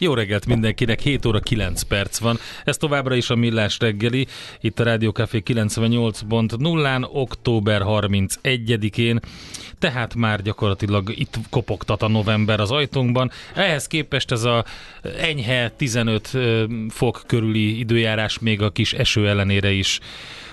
[0.02, 2.38] Jó reggelt mindenkinek, 7 óra 9 perc van.
[2.64, 4.26] Ez továbbra is a Millás reggeli,
[4.60, 9.20] itt a Rádió Café 98.0-án, október 31-én,
[9.78, 13.30] tehát már gyakorlatilag itt kopogtat a november az ajtónkban.
[13.54, 14.64] Ehhez képest ez a
[15.18, 20.00] enyhe 15 ö, fok körüli időjárás még a kis eső ellenére is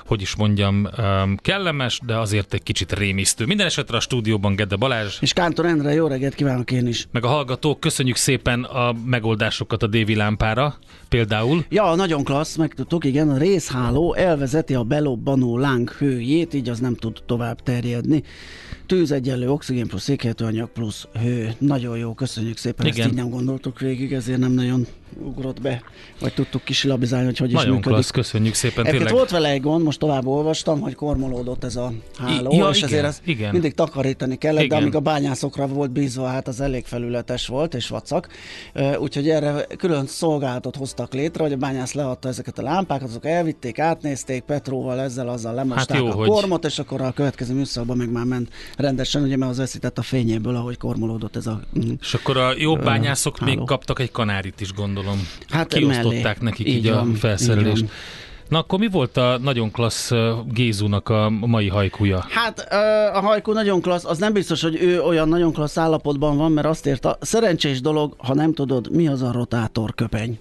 [0.07, 0.87] hogy is mondjam,
[1.35, 3.45] kellemes, de azért egy kicsit rémisztő.
[3.45, 7.07] Minden esetre a stúdióban Gede Balázs, És Kántor Endre, jó reggelt kívánok én is.
[7.11, 10.75] meg a hallgatók, köszönjük szépen a megoldásokat a dévi lámpára,
[11.09, 11.65] például.
[11.69, 16.95] Ja, nagyon klassz, megtudtuk, igen, a részháló elvezeti a belobbanó láng hőjét, így az nem
[16.95, 18.23] tud tovább terjedni.
[18.85, 21.53] Tűz egyenlő oxigén plusz székheltőanyag plusz hő.
[21.57, 22.99] Nagyon jó, köszönjük szépen, Igen.
[22.99, 24.87] ezt így nem gondoltuk végig, ezért nem nagyon
[25.23, 25.81] ugrott be,
[26.19, 27.91] vagy tudtuk kisilabizálni, hogy hogy is Nagyon működik.
[27.93, 29.17] klassz, köszönjük szépen, Egyébként tényleg.
[29.17, 32.77] volt vele egy gond, most tovább olvastam, hogy kormolódott ez a háló, I- ja, és
[32.77, 33.51] igen, ezért ezt igen.
[33.51, 34.77] mindig takarítani kellett, Igen.
[34.77, 38.27] de amíg a bányászokra volt bízva, hát az elég felületes volt, és vacak.
[38.99, 43.79] Úgyhogy erre külön szolgálatot hoztak létre, hogy a bányász leadta ezeket a lámpákat, azok elvitték,
[43.79, 48.11] átnézték, Petróval ezzel, azzal lemosták Hát jó, a kormot, és akkor a következő műszakban meg
[48.11, 51.59] már ment rendesen, ugye mert az veszített a fényéből, ahogy kormolódott ez a
[52.01, 53.65] És akkor a jobb bányászok még háló.
[53.65, 54.96] kaptak egy kanárit is, gondolom.
[55.49, 56.37] Hát Kiosztották mellé.
[56.39, 57.81] nekik Így így, van, a így felszerelést.
[57.81, 57.89] van.
[58.49, 60.11] Na akkor mi volt a nagyon klassz
[60.51, 62.25] Gézunak a mai hajkúja?
[62.29, 62.59] Hát
[63.13, 66.67] a hajkú nagyon klassz, az nem biztos, hogy ő olyan nagyon klassz állapotban van, mert
[66.67, 70.39] azt írta, szerencsés dolog, ha nem tudod, mi az a rotátor köpeny.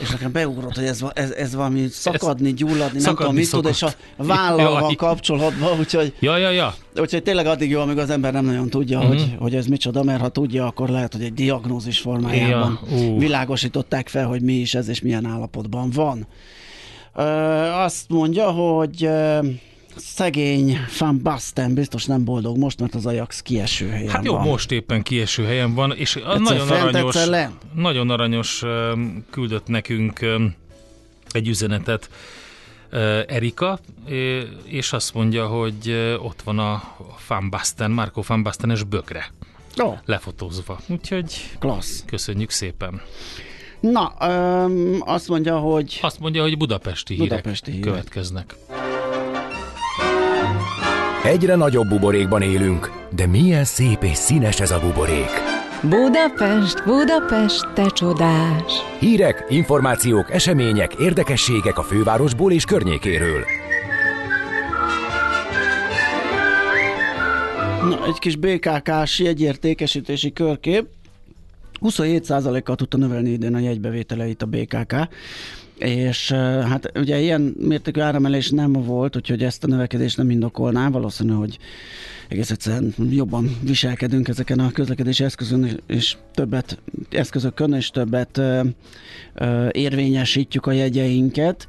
[0.00, 3.66] És nekem beugrott, hogy ez, ez, ez valami szakadni, gyulladni, nem szakadni tudom, mit tud,
[3.66, 4.26] és a szokott.
[4.36, 4.94] vállal van Jaj.
[4.94, 6.74] kapcsolatban, úgyhogy, Ja, ja, ja.
[7.00, 9.06] úgyhogy tényleg addig jó, amíg az ember nem nagyon tudja, Mhm.
[9.08, 14.08] hogy, hogy ez micsoda, mert ha tudja, akkor lehet, hogy egy diagnózis formájában Ja, világosították
[14.08, 16.26] fel, hogy mi is ez, és milyen állapotban van.
[17.14, 17.22] Ö,
[17.72, 19.38] azt mondja, hogy ö,
[19.96, 24.46] szegény Van Basten biztos nem boldog most, mert az Ajax kieső helyen Hát jó, van.
[24.46, 27.16] most éppen kieső helyen van, és Egyszer nagyon fent, aranyos,
[27.74, 28.62] nagyon aranyos
[29.30, 30.20] küldött nekünk
[31.30, 32.10] egy üzenetet
[32.92, 33.78] uh, Erika,
[34.64, 36.82] és azt mondja, hogy uh, ott van a
[37.28, 39.32] Van Basten, Marco Van Bastenes bögre
[39.82, 40.80] Ó, lefotózva.
[40.88, 42.04] Úgyhogy klassz.
[42.06, 43.00] köszönjük szépen.
[43.80, 47.86] Na, öm, azt mondja, hogy Azt mondja, hogy budapesti hírek Budapesti hírek.
[47.86, 48.54] következnek.
[51.24, 55.30] Egyre nagyobb buborékban élünk, de milyen szép és színes ez a buborék.
[55.82, 58.72] Budapest, Budapest, te csodás!
[58.98, 63.44] Hírek, információk, események, érdekességek a fővárosból és környékéről.
[67.88, 70.86] na, egy kis BKK-s jegyértékesítési körkép.
[71.80, 74.94] 27%-kal tudta növelni idén a jegybevételeit a BKK,
[75.84, 76.30] és
[76.68, 81.58] hát ugye ilyen mértékű áremelés nem volt, úgyhogy ezt a növekedést nem indokolná, valószínű, hogy
[82.28, 86.78] egész egyszerűen jobban viselkedünk ezeken a közlekedési eszközön, és többet
[87.10, 88.60] eszközökön, és többet ö,
[89.34, 91.66] ö, érvényesítjük a jegyeinket.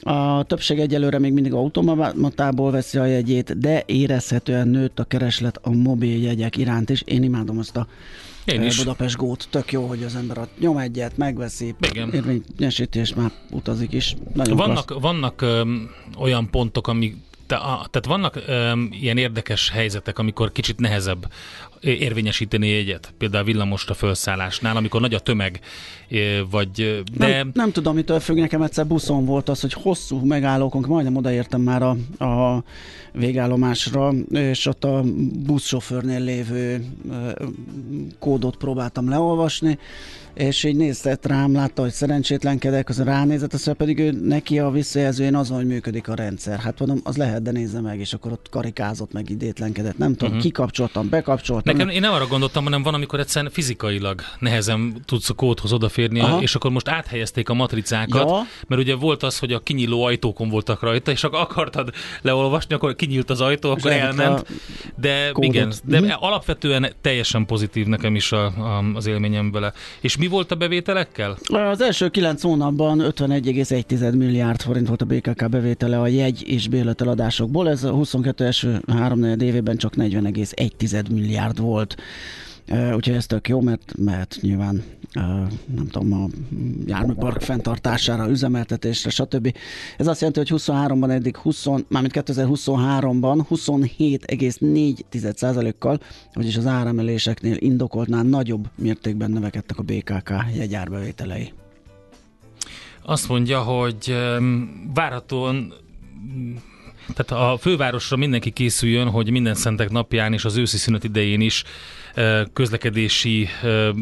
[0.00, 5.70] A többség egyelőre még mindig automatából veszi a jegyét, de érezhetően nőtt a kereslet a
[5.70, 7.02] mobil jegyek iránt is.
[7.02, 7.86] Én imádom azt a
[8.46, 8.76] Én eh, is.
[8.78, 12.12] Budapest gót, tök jó, hogy az ember a nyom egyet, megveszi, Igen.
[12.12, 14.16] érvényesíti, és már utazik is.
[14.34, 14.68] Nagyon klassz.
[14.68, 21.26] Vannak, vannak öm, olyan pontok, amik Tehát vannak um, ilyen érdekes helyzetek, amikor kicsit nehezebb
[21.80, 25.60] érvényesíteni egyet, például a villamosra felszállásnál, amikor nagy a tömeg,
[26.50, 27.26] vagy de...
[27.26, 31.60] Nem, nem tudom, mitől függ, nekem egyszer buszon volt az, hogy hosszú megállókon, majdnem odaértem
[31.60, 32.62] már a, a
[33.12, 35.02] végállomásra, és ott a
[35.46, 36.84] buszsofőrnél lévő
[38.18, 39.78] kódot próbáltam leolvasni,
[40.36, 45.34] és így nézett rám, látta, hogy szerencsétlenkedek, az ránézett, azt pedig ő, neki a visszajelzőjén
[45.34, 46.58] azon, hogy működik a rendszer.
[46.58, 49.98] Hát mondom, az lehet, de nézze meg, és akkor ott karikázott, meg idétlenkedett.
[49.98, 50.42] Nem tudom, uh-huh.
[50.42, 51.76] kikapcsoltam, bekapcsoltam.
[51.76, 56.20] Nekem, én nem arra gondoltam, hanem van, amikor egyszerűen fizikailag nehezen tudsz a kódhoz odaférni,
[56.20, 56.40] Aha.
[56.40, 58.46] és akkor most áthelyezték a matricákat, ja.
[58.66, 61.90] mert ugye volt az, hogy a kinyíló ajtókon voltak rajta, és akkor akartad
[62.22, 64.46] leolvasni, akkor kinyílt az ajtó, akkor elment.
[64.96, 65.54] De kódot.
[65.54, 66.22] igen, de uh-huh.
[66.22, 69.72] alapvetően teljesen pozitív nekem is a, a, az élményem vele.
[70.00, 71.36] És mi mi volt a bevételekkel?
[71.46, 77.68] Az első kilenc hónapban 51,1 milliárd forint volt a BKK bevétele a jegy és bérleteladásokból.
[77.68, 81.96] Ez a 22 első három évében csak 40,1 milliárd volt.
[82.68, 84.82] Úgyhogy ez tök jó, mert, mert nyilván
[85.74, 86.26] nem tudom, a
[86.86, 89.56] járműpark fenntartására, üzemeltetésre, stb.
[89.96, 96.00] Ez azt jelenti, hogy 23-ban eddig 20, mármint 2023-ban 27,4%-kal,
[96.34, 101.52] vagyis az áremeléseknél indokoltnál nagyobb mértékben növekedtek a BKK jegyárbevételei.
[103.02, 104.16] Azt mondja, hogy
[104.94, 105.74] várhatóan
[107.14, 111.64] tehát a fővárosra mindenki készüljön, hogy minden szentek napján és az őszi szünet idején is
[112.52, 113.48] közlekedési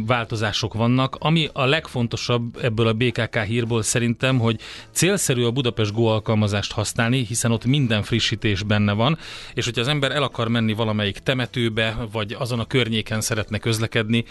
[0.07, 1.17] változások vannak.
[1.19, 7.25] Ami a legfontosabb ebből a BKK hírból szerintem, hogy célszerű a Budapest Go alkalmazást használni,
[7.25, 9.19] hiszen ott minden frissítés benne van,
[9.55, 14.25] és hogyha az ember el akar menni valamelyik temetőbe, vagy azon a környéken szeretne közlekedni,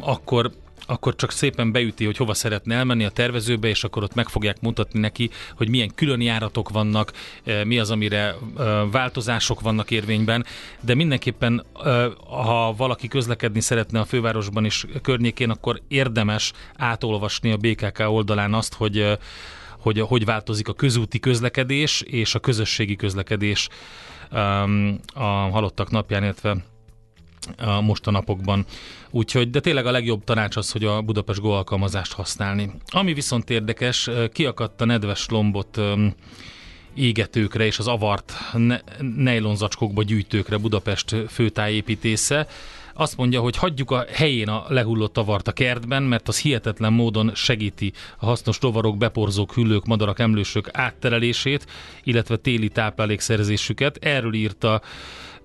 [0.00, 0.52] akkor
[0.86, 4.60] akkor csak szépen beüti, hogy hova szeretne elmenni a tervezőbe, és akkor ott meg fogják
[4.60, 7.12] mutatni neki, hogy milyen külön járatok vannak,
[7.44, 8.36] eh, mi az, amire eh,
[8.90, 10.44] változások vannak érvényben,
[10.80, 17.56] de mindenképpen, eh, ha valaki közlekedni szeretne a fővárosban és környékén, akkor érdemes átolvasni a
[17.56, 19.18] BKK oldalán azt, hogy
[19.78, 23.68] hogy hogy változik a közúti közlekedés és a közösségi közlekedés
[25.14, 26.56] a halottak napján, illetve
[27.58, 28.64] a mostanapokban.
[29.10, 32.70] Úgyhogy, de tényleg a legjobb tanács az, hogy a Budapest Go alkalmazást használni.
[32.86, 35.80] Ami viszont érdekes, kiakadt a nedves lombot
[36.94, 38.80] égetőkre és az avart ne-
[39.16, 42.46] nejlonzacskókba gyűjtőkre Budapest főtájépítésze.
[42.96, 47.30] Azt mondja, hogy hagyjuk a helyén a lehullott tavart a kertben, mert az hihetetlen módon
[47.34, 51.66] segíti a hasznos tovarok, beporzók, hüllők, madarak, emlősök átterelését,
[52.02, 53.96] illetve téli táplálékszerzésüket.
[54.00, 54.82] Erről írta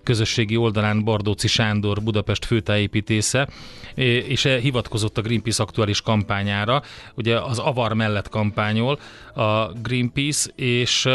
[0.03, 3.47] közösségi oldalán Bardóci Sándor Budapest főtájépítésze,
[3.95, 6.81] és e hivatkozott a Greenpeace aktuális kampányára.
[7.15, 8.99] Ugye az avar mellett kampányol
[9.33, 11.07] a Greenpeace, és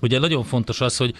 [0.00, 1.14] ugye nagyon fontos az, hogy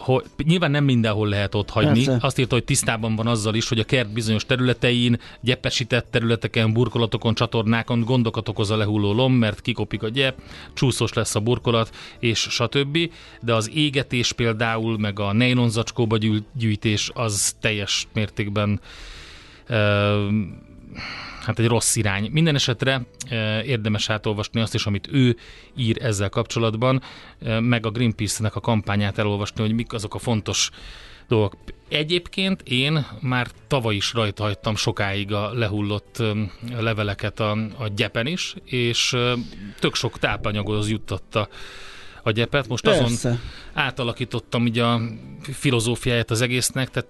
[0.00, 2.04] hogy nyilván nem mindenhol lehet ott hagyni.
[2.04, 2.26] Persze.
[2.26, 7.34] Azt írta, hogy tisztában van azzal is, hogy a kert bizonyos területein, gyepesített területeken, burkolatokon,
[7.34, 10.40] csatornákon gondokat okoz a lehulló lom, mert kikopik a gyep,
[10.74, 12.98] csúszós lesz a burkolat, és stb.
[13.40, 16.16] De az égetés például, meg a nejlonzacskóba
[16.52, 18.80] gyűjtés az teljes mértékben
[19.68, 19.76] uh,
[21.40, 22.30] hát egy rossz irány.
[22.32, 25.36] Minden esetre e, érdemes átolvasni azt is, amit ő
[25.76, 27.02] ír ezzel kapcsolatban,
[27.42, 30.70] e, meg a Greenpeace-nek a kampányát elolvasni, hogy mik azok a fontos
[31.28, 31.56] dolgok.
[31.88, 36.32] Egyébként én már tavaly is rajta hagytam sokáig a lehullott e,
[36.80, 39.16] leveleket a, a gyepen is, és
[39.78, 41.48] tök sok tápanyaghoz juttatta
[42.22, 42.68] a gyepet.
[42.68, 43.04] Most Persze.
[43.04, 43.38] azon
[43.72, 45.00] átalakítottam ugye a
[45.42, 47.08] filozófiáját az egésznek, tehát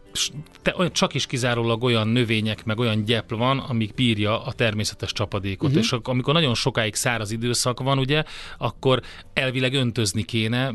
[0.63, 5.69] te, csak is kizárólag olyan növények, meg olyan gyepl van, amik bírja a természetes csapadékot.
[5.69, 5.85] Uh-huh.
[5.85, 8.25] És amikor nagyon sokáig száraz időszak van, ugye,
[8.59, 9.01] akkor
[9.33, 10.73] elvileg öntözni kéne,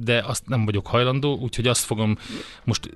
[0.00, 2.18] de azt nem vagyok hajlandó, úgyhogy azt fogom
[2.64, 2.90] most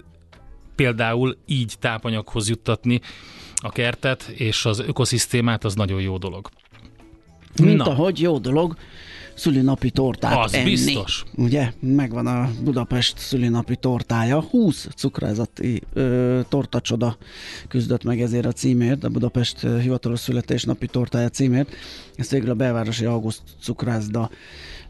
[0.75, 3.01] például így tápanyaghoz juttatni
[3.57, 6.49] a kertet, és az ökoszisztémát, az nagyon jó dolog.
[7.63, 7.85] Mint Na.
[7.85, 8.77] ahogy jó dolog,
[9.35, 10.71] szülinapi tortát Az enni.
[10.71, 11.25] biztos.
[11.37, 14.41] Ugye, megvan a Budapest szülinapi tortája.
[14.41, 17.17] 20 cukrázati ö, tortacsoda
[17.69, 21.75] küzdött meg ezért a címért, a Budapest hivatalos születésnapi tortája címért.
[22.17, 24.31] Ezt végül a belvárosi August cukrászda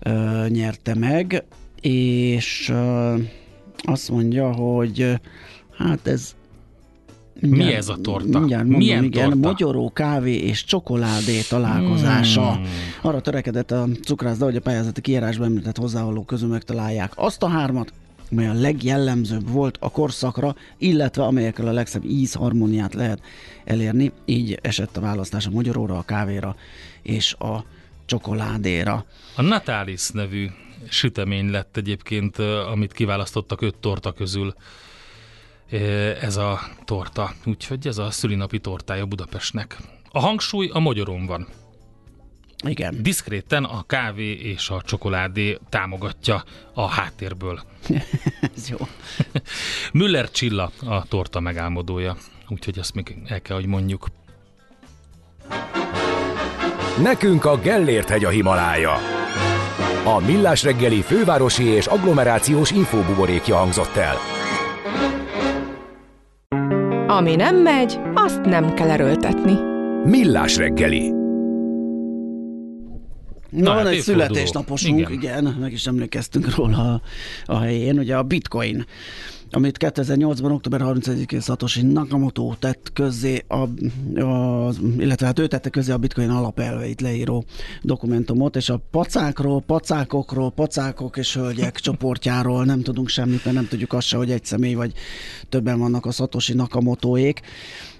[0.00, 1.44] ö, nyerte meg,
[1.80, 3.14] és ö,
[3.76, 5.20] azt mondja, hogy
[5.78, 6.34] hát ez
[7.50, 8.38] Mindjárt, Mi ez a torta?
[8.38, 9.48] Mindjárt mondom, Milyen igen, torta?
[9.48, 12.52] mogyoró, kávé és csokoládé találkozása.
[12.52, 12.64] Hmm.
[13.02, 17.92] Arra törekedett a cukrászda, hogy a pályázati kiírásban említett hozzávalók közül megtalálják azt a hármat,
[18.30, 23.20] mely a legjellemzőbb volt a korszakra, illetve amelyekkel a legszebb ízharmóniát lehet
[23.64, 24.12] elérni.
[24.24, 26.56] Így esett a választás a mogyoróra, a kávéra
[27.02, 27.64] és a
[28.06, 29.04] csokoládéra.
[29.36, 30.46] A Natalis nevű
[30.88, 32.38] sütemény lett egyébként,
[32.72, 34.54] amit kiválasztottak öt torta közül
[36.20, 37.32] ez a torta.
[37.44, 39.76] Úgyhogy ez a szülinapi tortája Budapestnek.
[40.10, 41.48] A hangsúly a magyaron van.
[42.66, 43.02] Igen.
[43.02, 47.60] Diszkréten a kávé és a csokoládé támogatja a háttérből.
[48.56, 48.76] Ez jó.
[49.92, 52.16] Müller Csilla a torta megálmodója,
[52.48, 54.06] úgyhogy azt még el kell, hogy mondjuk.
[57.02, 58.92] Nekünk a Gellért hegy a Himalája.
[60.04, 64.16] A Millás reggeli fővárosi és agglomerációs infóbuborékja hangzott el.
[67.14, 69.52] Ami nem megy, azt nem kell erőltetni.
[70.04, 71.08] Millás reggeli.
[73.50, 75.12] Na, Na, van hát egy születésnaposunk, igen.
[75.12, 75.38] Igen.
[75.38, 77.00] igen, meg is emlékeztünk róla a,
[77.44, 78.86] a helyén, ugye a bitcoin
[79.54, 83.54] amit 2008-ban október 31-én Satoshi Nakamoto tett közzé, a,
[84.20, 87.44] a, illetve hát ő tette közzé a bitcoin alapelveit leíró
[87.82, 93.92] dokumentumot, és a pacákról, pacákokról, pacákok és hölgyek csoportjáról nem tudunk semmit, mert nem tudjuk
[93.92, 94.92] azt se, hogy egy személy vagy
[95.48, 97.40] többen vannak a Satoshi Nakamotoék.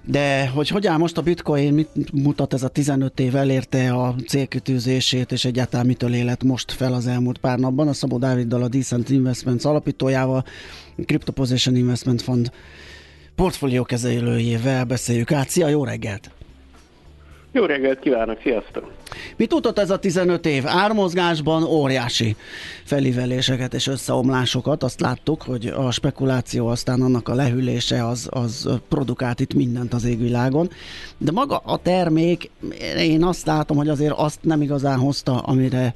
[0.07, 4.15] De hogy hogy áll most a bitcoin, mit mutat ez a 15 év, elérte a
[4.27, 7.87] célkitűzését, és egyáltalán mitől élet most fel az elmúlt pár napban.
[7.87, 10.43] A Szabó Dáviddal, a Decent Investments alapítójával,
[11.05, 12.51] Crypto Position Investment Fund
[13.35, 15.49] portfóliókezelőjével beszéljük át.
[15.49, 16.29] Szia, jó reggelt!
[17.51, 18.91] Jó reggelt kívánok, sziasztok!
[19.35, 20.63] Mit mutat ez a 15 év?
[20.67, 22.35] Ármozgásban óriási
[22.83, 24.83] felíveléseket és összeomlásokat.
[24.83, 30.05] Azt láttuk, hogy a spekuláció, aztán annak a lehűlése az, az produkált itt mindent az
[30.05, 30.69] égvilágon.
[31.17, 32.49] De maga a termék,
[32.97, 35.93] én azt látom, hogy azért azt nem igazán hozta, amire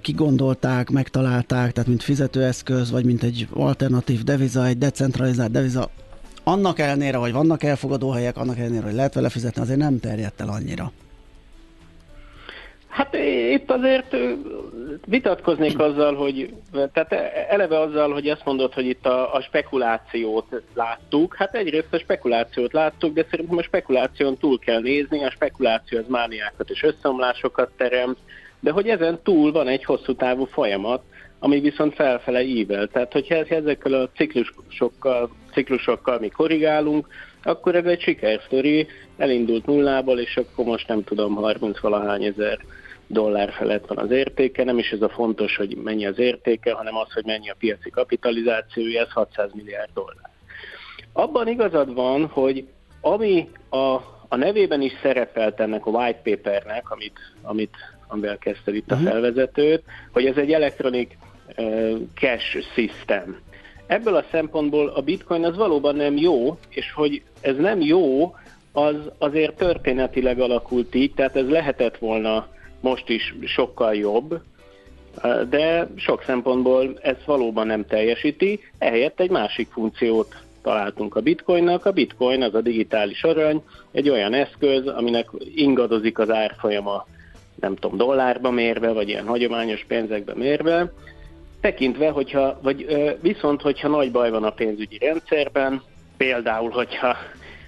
[0.00, 5.90] kigondolták, megtalálták, tehát mint fizetőeszköz, vagy mint egy alternatív deviza, egy decentralizált deviza.
[6.44, 10.40] Annak ellenére, hogy vannak elfogadó helyek, annak ellenére, hogy lehet vele fizetni, azért nem terjedt
[10.40, 10.92] el annyira.
[12.88, 13.14] Hát
[13.50, 14.16] itt azért
[15.06, 16.54] vitatkoznék azzal, hogy
[16.92, 17.12] tehát
[17.48, 21.34] eleve azzal, hogy azt mondod, hogy itt a, a spekulációt láttuk.
[21.34, 26.04] Hát egyrészt a spekulációt láttuk, de szerintem a spekuláción túl kell nézni, a spekuláció az
[26.08, 28.18] mániákat és összeomlásokat teremt,
[28.60, 31.02] de hogy ezen túl van egy hosszú távú folyamat,
[31.38, 32.86] ami viszont felfele ível.
[32.86, 37.06] Tehát, hogyha ezekkel a ciklusokkal, ciklusokkal mi korrigálunk,
[37.42, 38.86] akkor ez egy sikersztori,
[39.16, 42.58] elindult nullából, és akkor most nem tudom, 30 valahány ezer
[43.06, 46.96] dollár felett van az értéke, nem is ez a fontos, hogy mennyi az értéke, hanem
[46.96, 50.30] az, hogy mennyi a piaci kapitalizációja, ez 600 milliárd dollár.
[51.12, 52.66] Abban igazad van, hogy
[53.00, 53.94] ami a,
[54.28, 57.76] a nevében is szerepelt ennek a white papernek, amit, amit
[58.08, 59.82] amivel kezdted itt a felvezetőt,
[60.12, 61.10] hogy ez egy electronic
[61.56, 63.38] uh, cash system.
[63.86, 68.34] Ebből a szempontból a bitcoin az valóban nem jó, és hogy ez nem jó,
[68.72, 72.48] az azért történetileg alakult így, tehát ez lehetett volna
[72.80, 74.40] most is sokkal jobb,
[75.48, 81.86] de sok szempontból ez valóban nem teljesíti, ehelyett egy másik funkciót találtunk a bitcoinnak.
[81.86, 87.06] A bitcoin az a digitális arany, egy olyan eszköz, aminek ingadozik az árfolyama,
[87.60, 90.92] nem tudom, dollárba mérve, vagy ilyen hagyományos pénzekbe mérve,
[91.60, 92.86] tekintve, hogyha, vagy
[93.20, 95.82] viszont, hogyha nagy baj van a pénzügyi rendszerben,
[96.16, 97.16] például, hogyha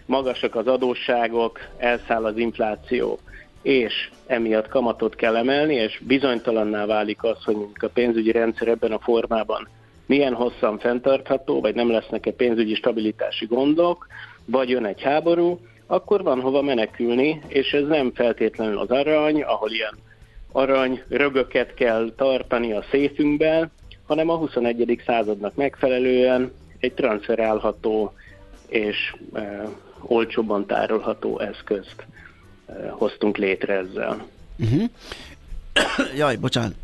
[0.06, 3.18] magasak az adósságok, elszáll az infláció,
[3.62, 8.92] és emiatt kamatot kell emelni, és bizonytalanná válik az, hogy mondjuk a pénzügyi rendszer ebben
[8.92, 9.68] a formában
[10.08, 14.06] milyen hosszan fenntartható, vagy nem lesznek-e pénzügyi stabilitási gondok,
[14.44, 15.60] vagy jön egy háború,
[15.90, 19.96] akkor van hova menekülni, és ez nem feltétlenül az arany, ahol ilyen
[20.52, 23.70] arany rögöket kell tartani a széfünkben,
[24.06, 25.02] hanem a 21.
[25.06, 28.12] századnak megfelelően egy transferálható
[28.66, 29.68] és e,
[30.00, 32.06] olcsóban tárolható eszközt
[32.66, 34.26] e, hoztunk létre ezzel.
[34.58, 34.84] Uh-huh.
[36.16, 36.74] Jaj, bocsánat.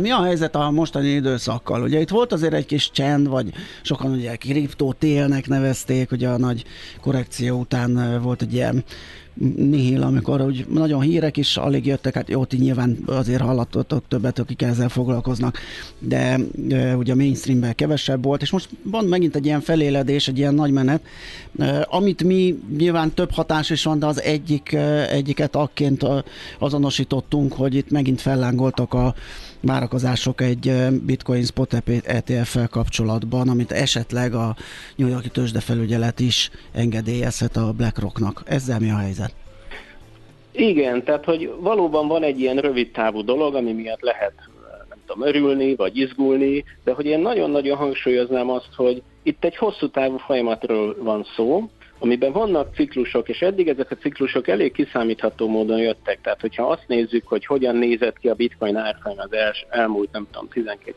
[0.00, 1.82] Mi a helyzet a mostani időszakkal?
[1.82, 3.52] Ugye itt volt azért egy kis csend, vagy
[3.82, 6.64] sokan ugye kriptótélnek nevezték, ugye a nagy
[7.00, 8.84] korrekció után volt egy ilyen
[9.56, 14.38] nihil, amikor úgy nagyon hírek is alig jöttek, hát jó, ti nyilván azért hallottatok többet,
[14.38, 15.58] akik ezzel foglalkoznak,
[15.98, 16.38] de
[16.70, 20.54] e, ugye a mainstreamben kevesebb volt, és most van megint egy ilyen feléledés, egy ilyen
[20.54, 21.02] nagy menet,
[21.58, 26.06] e, amit mi nyilván több hatás is van, de az egyik, e, egyiket akként
[26.58, 29.14] azonosítottunk, hogy itt megint fellángoltak a
[29.60, 30.72] várakozások egy
[31.06, 34.56] bitcoin spot ETF-fel kapcsolatban, amit esetleg a
[34.96, 38.42] New Yorki tőzsdefelügyelet is engedélyezhet a BlackRocknak.
[38.46, 39.34] Ezzel mi a helyzet?
[40.52, 44.32] Igen, tehát hogy valóban van egy ilyen rövid távú dolog, ami miatt lehet
[44.88, 49.88] nem tudom, örülni, vagy izgulni, de hogy én nagyon-nagyon hangsúlyoznám azt, hogy itt egy hosszú
[49.88, 55.78] távú folyamatról van szó, amiben vannak ciklusok, és eddig ezek a ciklusok elég kiszámítható módon
[55.78, 56.20] jöttek.
[56.20, 60.26] Tehát, hogyha azt nézzük, hogy hogyan nézett ki a bitcoin árfolyam az els, elmúlt, nem
[60.30, 60.48] tudom,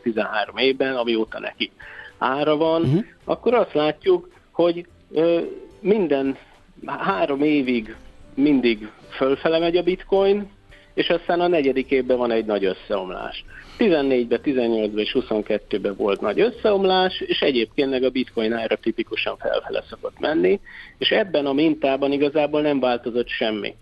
[0.04, 1.72] 12-13 évben, amióta neki
[2.18, 3.04] ára van, uh-huh.
[3.24, 5.40] akkor azt látjuk, hogy ö,
[5.80, 6.38] minden
[6.86, 7.96] három évig
[8.34, 10.50] mindig fölfele megy a bitcoin,
[10.94, 13.46] és aztán a negyedik évben van egy nagy összeomlás.
[13.82, 19.84] 14-ben, 18-ben és 22-ben volt nagy összeomlás, és egyébként meg a bitcoin ára tipikusan felfele
[19.90, 20.60] szokott menni,
[20.98, 23.76] és ebben a mintában igazából nem változott semmi.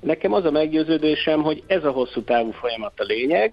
[0.00, 3.52] Nekem az a meggyőződésem, hogy ez a hosszú távú folyamat a lényeg,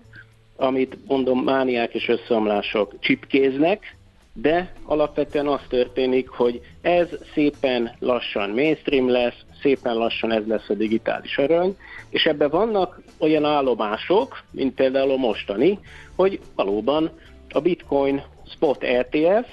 [0.55, 3.95] amit mondom, mániák és összeomlások csipkéznek,
[4.33, 10.73] de alapvetően az történik, hogy ez szépen lassan mainstream lesz, szépen lassan ez lesz a
[10.73, 11.77] digitális arany,
[12.09, 15.79] és ebben vannak olyan állomások, mint például a mostani,
[16.15, 17.09] hogy valóban
[17.49, 19.47] a bitcoin spot ETF,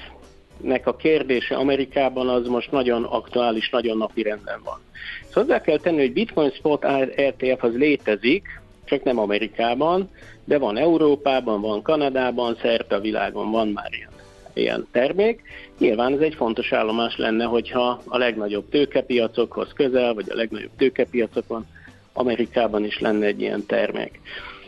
[0.60, 4.80] nek a kérdése Amerikában az most nagyon aktuális, nagyon napi renden van.
[5.26, 10.10] Szóval hozzá kell tenni, hogy Bitcoin Spot ETF az létezik, csak nem Amerikában,
[10.44, 14.17] de van Európában, van Kanadában, szerte a világon van már ilyen
[14.58, 15.42] ilyen termék.
[15.78, 21.66] Nyilván ez egy fontos állomás lenne, hogyha a legnagyobb tőkepiacokhoz közel, vagy a legnagyobb tőkepiacokon
[22.12, 24.20] Amerikában is lenne egy ilyen termék.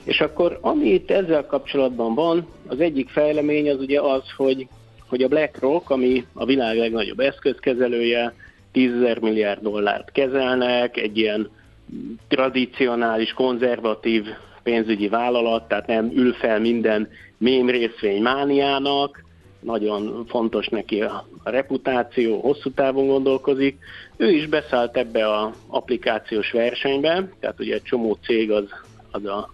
[0.04, 4.66] És akkor ami itt ezzel kapcsolatban van, az egyik fejlemény az ugye az, hogy,
[5.08, 8.34] hogy a BlackRock, ami a világ legnagyobb eszközkezelője,
[8.72, 11.50] 10 milliárd dollárt kezelnek, egy ilyen
[12.28, 14.24] tradicionális, konzervatív
[14.62, 19.24] pénzügyi vállalat, tehát nem ül fel minden mém részvény mániának,
[19.60, 23.78] nagyon fontos neki a, reputáció, hosszú távon gondolkozik.
[24.16, 28.64] Ő is beszállt ebbe a applikációs versenybe, tehát ugye egy csomó cég az,
[29.10, 29.52] az a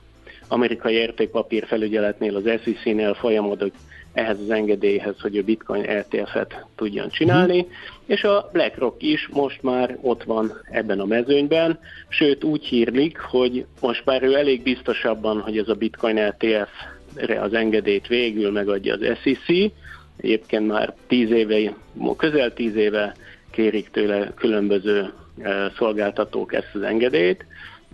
[0.48, 3.74] amerikai értékpapír felügyeletnél, az SEC-nél folyamodott
[4.16, 7.70] ehhez az engedélyhez, hogy a bitcoin ETF-et tudjon csinálni, hmm.
[8.06, 11.78] és a BlackRock is most már ott van ebben a mezőnyben,
[12.08, 17.52] sőt úgy hírlik, hogy most már ő elég biztosabban, hogy ez a bitcoin ETF-re az
[17.52, 19.72] engedélyt végül megadja az SEC,
[20.20, 21.74] Egyébként már tíz éve,
[22.16, 23.14] közel tíz éve
[23.50, 25.12] kérik tőle különböző
[25.42, 27.44] e, szolgáltatók ezt az engedélyt,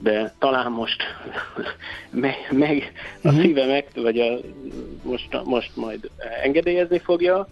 [0.03, 1.03] de talán most
[2.11, 2.93] meg, meg
[3.23, 3.43] a uh-huh.
[3.43, 4.39] szíve meg, vagy a,
[5.03, 6.11] most, most majd
[6.43, 7.49] engedélyezni fogja,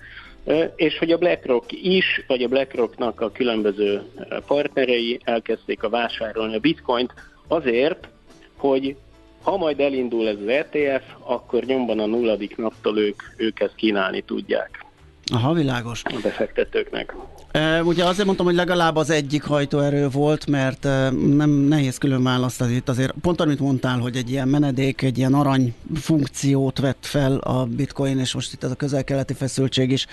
[0.47, 4.03] e, és hogy a BlackRock is, vagy a BlackRocknak a különböző
[4.47, 7.15] partnerei elkezdték a vásárolni a bitcoint
[7.49, 8.09] azért,
[8.57, 8.97] hogy
[9.43, 14.21] ha majd elindul ez az ETF, akkor nyomban a nulladik naptól ők, ők ezt kínálni
[14.21, 14.85] tudják.
[15.33, 16.03] Aha, világos.
[16.05, 17.15] A befektetőknek.
[17.51, 22.23] E, ugye azért mondtam, hogy legalább az egyik hajtóerő volt, mert e, nem nehéz külön
[22.23, 23.15] választani itt azért.
[23.23, 28.19] Pont amit mondtál, hogy egy ilyen menedék, egy ilyen arany funkciót vett fel a bitcoin,
[28.19, 30.07] és most itt ez a közel-keleti feszültség is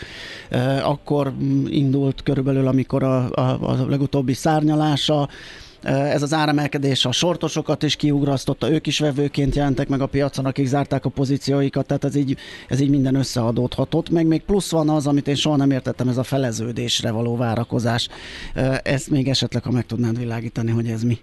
[0.49, 1.33] e, akkor
[1.67, 5.29] indult körülbelül, amikor a, a, a legutóbbi szárnyalása,
[5.83, 10.65] ez az áremelkedés a sortosokat is kiugrasztotta, ők is vevőként jelentek meg a piacon, akik
[10.65, 14.09] zárták a pozícióikat, tehát ez így, ez így minden összeadódhatott.
[14.09, 18.09] Meg még plusz van az, amit én soha nem értettem, ez a feleződésre való várakozás.
[18.83, 21.19] Ezt még esetleg, ha meg tudnád világítani, hogy ez mi?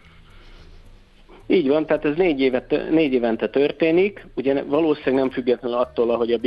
[1.46, 6.32] Így van, tehát ez négy, évet, négy évente történik, ugye valószínűleg nem függetlenül attól, hogy
[6.32, 6.38] a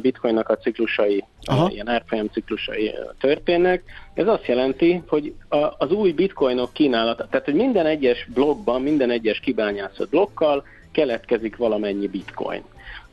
[0.00, 1.70] bitcoinnak a ciklusai, Aha.
[1.70, 3.82] ilyen árfolyam ciklusai történnek.
[4.14, 5.34] Ez azt jelenti, hogy
[5.78, 12.06] az új bitcoinok kínálata, tehát hogy minden egyes blokkban, minden egyes kibányászott blokkal keletkezik valamennyi
[12.06, 12.62] bitcoin.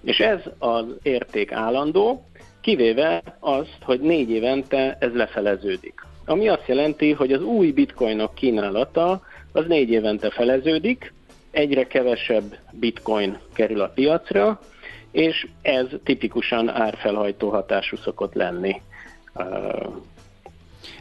[0.03, 2.23] És ez az érték állandó,
[2.61, 5.93] kivéve azt, hogy négy évente ez lefeleződik.
[6.25, 9.21] Ami azt jelenti, hogy az új bitcoinok kínálata
[9.51, 11.13] az négy évente feleződik,
[11.55, 14.59] egyre kevesebb bitcoin kerül a piacra,
[15.11, 18.81] és ez tipikusan árfelhajtó hatású szokott lenni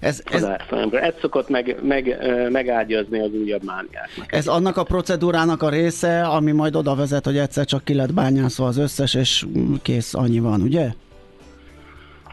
[0.00, 1.00] ez, ez, az árfolyamra.
[1.00, 2.18] Ez szokott meg, meg,
[2.50, 4.32] megágyazni az újabb mániáknak.
[4.32, 8.12] Ez annak a procedúrának a része, ami majd oda vezet, hogy egyszer csak ki lett
[8.12, 9.46] bányászva az összes, és
[9.82, 10.88] kész, annyi van, ugye?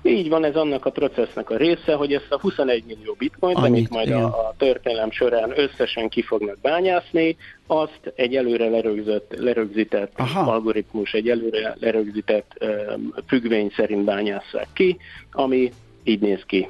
[0.04, 3.70] Így van, ez annak a processznek a része, hogy ezt a 21 millió bitcoint, amit,
[3.70, 7.38] amit majd a, a történelem során összesen ki fognak bányászni,
[7.68, 14.98] azt egy előre lerögzített, lerögzített algoritmus, egy előre lerögzített um, függvény szerint bányásszák ki,
[15.32, 15.72] ami
[16.04, 16.68] így néz ki.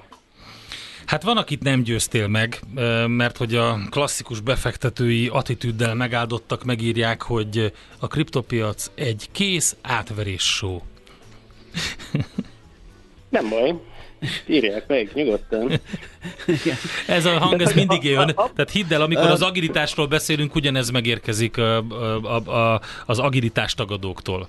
[1.06, 2.60] Hát van, akit nem győztél meg,
[3.08, 10.80] mert hogy a klasszikus befektetői attitűddel megáldottak megírják, hogy a kriptopiac egy kész átverés show.
[13.32, 13.76] Nem baj.
[14.46, 15.72] Írják meg, nyugodtan.
[17.08, 18.26] ez a hang, ez mindig jön.
[18.36, 21.78] Tehát hidd el, amikor az agilitásról beszélünk, ugyanez megérkezik a,
[22.22, 24.48] a, a, az agilitás tagadóktól.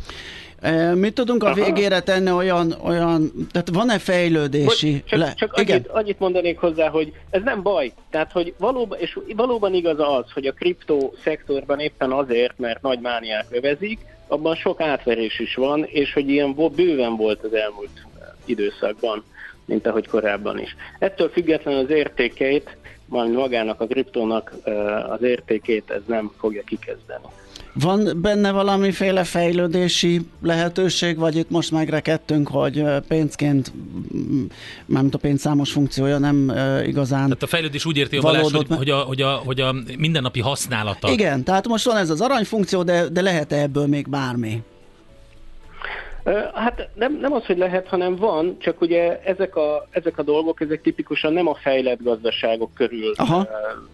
[0.94, 4.92] Mit tudunk a végére tenni olyan, olyan tehát van-e fejlődési...
[4.92, 5.34] Hogy csak, le...
[5.34, 5.76] csak Igen.
[5.76, 7.92] Annyit, annyit mondanék hozzá, hogy ez nem baj.
[8.10, 13.00] Tehát, hogy valóban, és valóban igaz az, hogy a kriptó szektorban éppen azért, mert nagy
[13.00, 17.90] mániák övezik, abban sok átverés is van, és hogy ilyen bőven volt az elmúlt
[18.44, 19.24] időszakban,
[19.64, 20.76] mint ahogy korábban is.
[20.98, 22.76] Ettől függetlenül az értékeit,
[23.06, 24.52] majd magának a kriptónak
[25.08, 27.24] az értékét ez nem fogja kikezdeni.
[27.74, 33.72] Van benne valamiféle fejlődési lehetőség, vagy itt most megrekedtünk, hogy pénzként,
[34.86, 36.52] mármint a pénzszámos funkciója nem
[36.86, 39.74] igazán Tehát a fejlődés úgy érti a valás, hogy, hogy, a, hogy, a, hogy a
[39.98, 41.10] mindennapi használata.
[41.10, 44.62] Igen, tehát most van ez az aranyfunkció, de, de lehet ebből még bármi?
[46.54, 50.60] Hát nem, nem az, hogy lehet, hanem van, csak ugye ezek a, ezek a dolgok,
[50.60, 53.48] ezek tipikusan nem a fejlett gazdaságok körül Aha.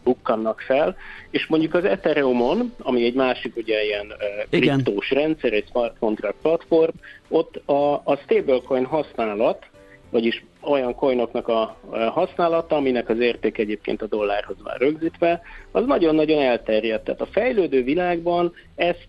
[0.05, 0.97] bukkannak fel,
[1.31, 4.13] és mondjuk az Ethereumon, ami egy másik ugye ilyen
[4.51, 6.95] kriptós rendszer, egy smart contract platform,
[7.29, 9.67] ott a, a stablecoin használat,
[10.11, 11.77] vagyis olyan coinoknak a
[12.11, 17.05] használata, aminek az érték egyébként a dollárhoz van rögzítve, az nagyon-nagyon elterjedt.
[17.05, 19.07] Tehát a fejlődő világban ezt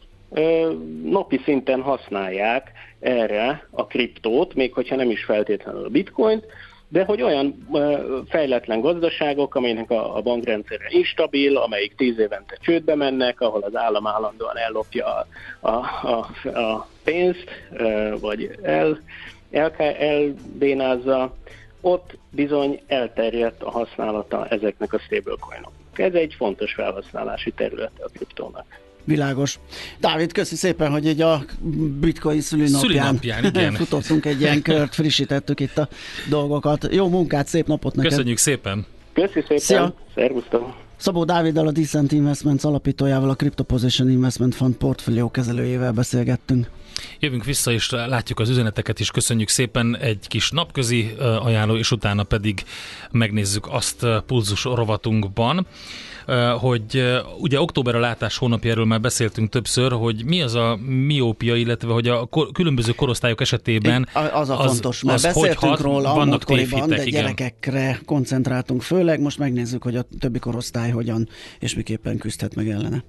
[1.04, 6.46] napi szinten használják erre a kriptót, még hogyha nem is feltétlenül a bitcoint,
[6.92, 7.68] de hogy olyan
[8.30, 14.08] fejletlen gazdaságok, amelynek a, a bankrendszerre instabil, amelyik tíz évente csődbe mennek, ahol az állam
[14.08, 15.26] állandóan ellopja a,
[15.60, 17.50] a, a, a pénzt,
[18.20, 19.00] vagy el,
[19.52, 21.36] el, elbénázza,
[21.82, 26.00] ott bizony elterjedt a használata ezeknek a stablecoinoknak.
[26.00, 28.66] Ez egy fontos felhasználási terület a kriptónak.
[29.10, 29.60] Világos.
[30.00, 31.46] Dávid, köszi szépen, hogy egy a
[32.00, 33.74] bitcoin szülinapján, szülinapján igen.
[33.86, 35.88] futottunk egy ilyen kört, frissítettük itt a
[36.30, 36.88] dolgokat.
[36.92, 38.12] Jó munkát, szép napot neked!
[38.12, 38.86] Köszönjük szépen!
[39.14, 39.58] Köszi szépen!
[39.58, 39.94] Szia!
[40.16, 40.76] Szervusztok!
[40.98, 46.70] Szabó Dáviddal, a Decent Investments alapítójával, a Crypto Position Investment Fund portfólió kezelőjével beszélgettünk.
[47.20, 49.12] Jövünk vissza, és látjuk az üzeneteket is.
[49.12, 52.64] Köszönjük szépen egy kis napközi ajánló, és utána pedig
[53.12, 55.68] megnézzük azt pulzus rovatunkban
[56.60, 61.56] hogy ugye október a látás hónapja, erről már beszéltünk többször, hogy mi az a miópia,
[61.56, 66.14] illetve hogy a kor- különböző korosztályok esetében az a fontos, mert az beszéltünk hat, róla
[66.14, 67.22] vannak tévhitek, de igen.
[67.22, 71.30] gyerekekre koncentráltunk főleg, most megnézzük, hogy a többi korosztály hogyan
[71.60, 73.04] és miképpen küzdhet meg ellene.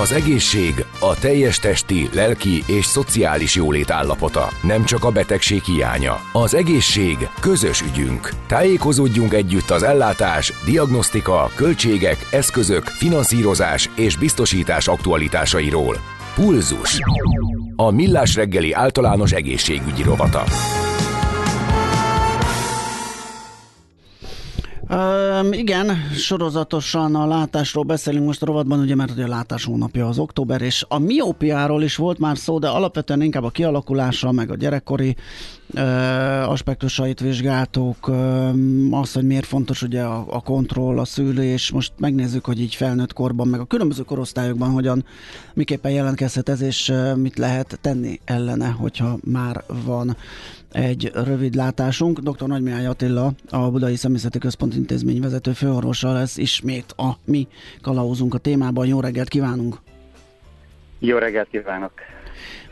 [0.00, 6.20] Az egészség a teljes testi, lelki és szociális jólét állapota, nem csak a betegség hiánya.
[6.32, 8.30] Az egészség közös ügyünk.
[8.46, 15.96] Tájékozódjunk együtt az ellátás, diagnosztika, költségek, eszközök, finanszírozás és biztosítás aktualitásairól.
[16.34, 16.98] Pulzus.
[17.76, 20.44] A Millás reggeli általános egészségügyi rovata.
[24.92, 30.08] Um, igen, sorozatosan a látásról beszélünk most a rovatban, ugye mert ugye a látás hónapja
[30.08, 34.50] az október, és a miópiáról is volt már szó, de alapvetően inkább a kialakulása, meg
[34.50, 35.16] a gyerekkori
[36.46, 38.10] aspektusait vizsgáltuk,
[38.90, 43.12] az, hogy miért fontos ugye a, a kontroll, a szülés, most megnézzük, hogy így felnőtt
[43.12, 45.04] korban, meg a különböző korosztályokban hogyan,
[45.54, 50.16] miképpen jelentkezhet ez, és mit lehet tenni ellene, hogyha már van
[50.72, 52.18] egy rövid látásunk.
[52.18, 52.46] Dr.
[52.46, 57.48] Nagymiány Attila, a Budai Személyzeti Központ intézmény vezető főorvosa lesz ismét a mi
[57.80, 58.86] kalauzunk a témában.
[58.86, 59.78] Jó reggelt kívánunk!
[60.98, 61.92] Jó reggelt kívánok!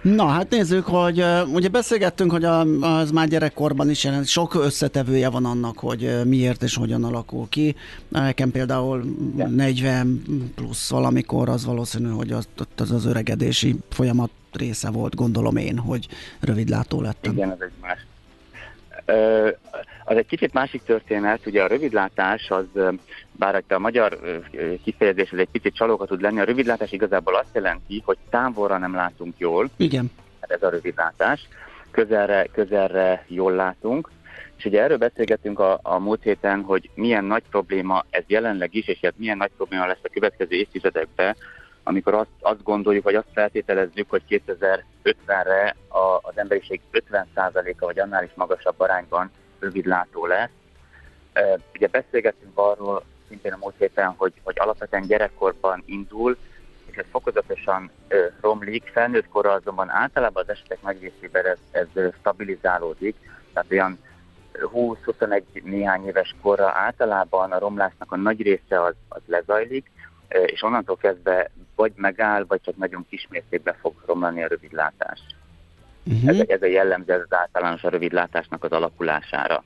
[0.03, 2.45] Na, hát nézzük, hogy ugye beszélgettünk, hogy
[2.81, 7.75] az már gyerekkorban is jelent, sok összetevője van annak, hogy miért és hogyan alakul ki.
[8.09, 9.05] Nekem például
[9.37, 9.47] ja.
[9.47, 10.23] 40
[10.55, 16.09] plusz valamikor az valószínű, hogy az, az az öregedési folyamat része volt, gondolom én, hogy
[16.41, 17.33] rövidlátó lettem.
[17.33, 18.07] Igen, ez egy más.
[20.05, 22.65] Az egy kicsit másik történet, ugye a rövidlátás az,
[23.33, 24.19] bár a magyar
[24.85, 28.95] kifejezés ez egy picit csalóka tud lenni, a rövidlátás igazából azt jelenti, hogy távolra nem
[28.95, 29.71] látunk jól.
[29.77, 30.11] Igen.
[30.41, 31.49] Hát ez a rövidlátás.
[31.91, 34.11] Közelre, közelre jól látunk.
[34.57, 38.87] És ugye erről beszélgetünk a, a múlt héten, hogy milyen nagy probléma ez jelenleg is,
[38.87, 41.37] és hát milyen nagy probléma lesz a következő évtizedekben,
[41.83, 48.25] amikor azt, azt gondoljuk, vagy azt feltételezzük, hogy 2050-re a, az emberiség 50%-a vagy annál
[48.25, 50.51] is magasabb arányban rövidlátó lesz.
[51.75, 56.37] Ugye beszélgettünk arról szintén a múlt héten, hogy, hogy alapvetően gyerekkorban indul,
[56.91, 61.87] és ez fokozatosan ö, romlik, felnőtt korra azonban általában az esetek nagy részében ez, ez
[62.19, 63.17] stabilizálódik,
[63.53, 63.99] tehát olyan
[64.53, 69.91] 20-21 néhány éves korra általában a romlásnak a nagy része az, az lezajlik,
[70.47, 75.21] és onnantól kezdve vagy megáll, vagy csak nagyon kismértékben fog romlani a rövidlátás.
[76.05, 76.29] Uh-huh.
[76.29, 79.65] Ez, ez a jellemző az általános a rövidlátásnak az alakulására.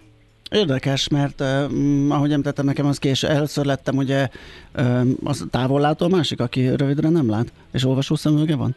[0.51, 1.65] Érdekes, mert uh,
[2.09, 4.29] ahogy említettem, nekem az kés, először lettem ugye
[4.75, 8.75] uh, az távollátó, a másik, aki rövidre nem lát, és olvasó szemüvege van?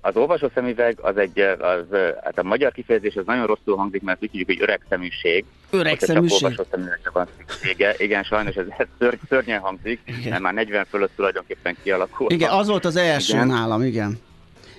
[0.00, 1.84] Az olvasó szemüveg az egy, az,
[2.24, 5.44] hát a magyar kifejezés az nagyon rosszul hangzik, mert úgy tudjuk, hogy öreg szeműség.
[5.70, 6.42] Öreg szeműség?
[6.42, 7.94] olvasó szemüvegre van szüksége.
[7.98, 10.30] Igen, sajnos ez, ez ször, szörnyen hangzik, igen.
[10.30, 12.32] mert már 40 fölött tulajdonképpen kialakult.
[12.32, 13.46] Igen, az volt az első igen.
[13.46, 14.18] nálam, igen.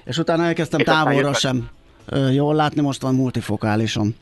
[0.05, 1.69] És utána elkezdtem és távolra sem
[2.31, 4.15] jól látni, most van multifokálison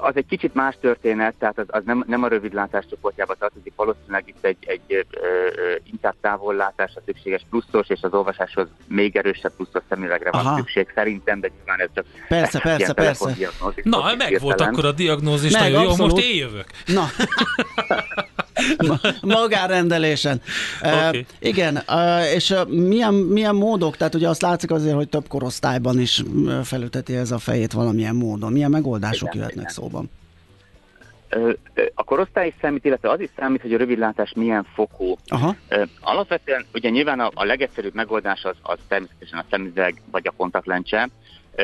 [0.00, 4.24] az egy kicsit más történet, tehát az, az nem, nem a rövidlátás csoportjába tartozik, valószínűleg
[4.26, 9.82] itt egy, egy ö, ö, inkább távollátásra szükséges pluszos, és az olvasáshoz még erősebb pluszos
[9.88, 10.56] szemüvegre van Aha.
[10.56, 13.36] szükség, szerintem, de nyilván ez csak Persze, persze, persze.
[13.82, 16.66] Na, meg volt akkor a diagnózis, meg, nagyon jó, most én jövök.
[16.86, 17.06] Na.
[19.36, 20.40] Magárendelésen.
[20.82, 21.18] Okay.
[21.18, 25.28] Uh, igen, uh, és uh, milyen, milyen módok, tehát ugye azt látszik azért, hogy több
[25.28, 26.22] korosztályban is
[26.64, 28.52] felüteti ez a fejét valamilyen módon.
[28.52, 29.75] Milyen megoldások igen, jöhetnek igen.
[29.76, 30.10] Szóban?
[31.94, 35.16] A korosztály is számít, illetve az is számít, hogy a rövidlátás milyen fokú.
[35.26, 35.54] Aha.
[36.00, 41.08] Alapvetően ugye nyilván a, a legegyszerűbb megoldás az, az természetesen a szemüveg vagy a kontaktlencse,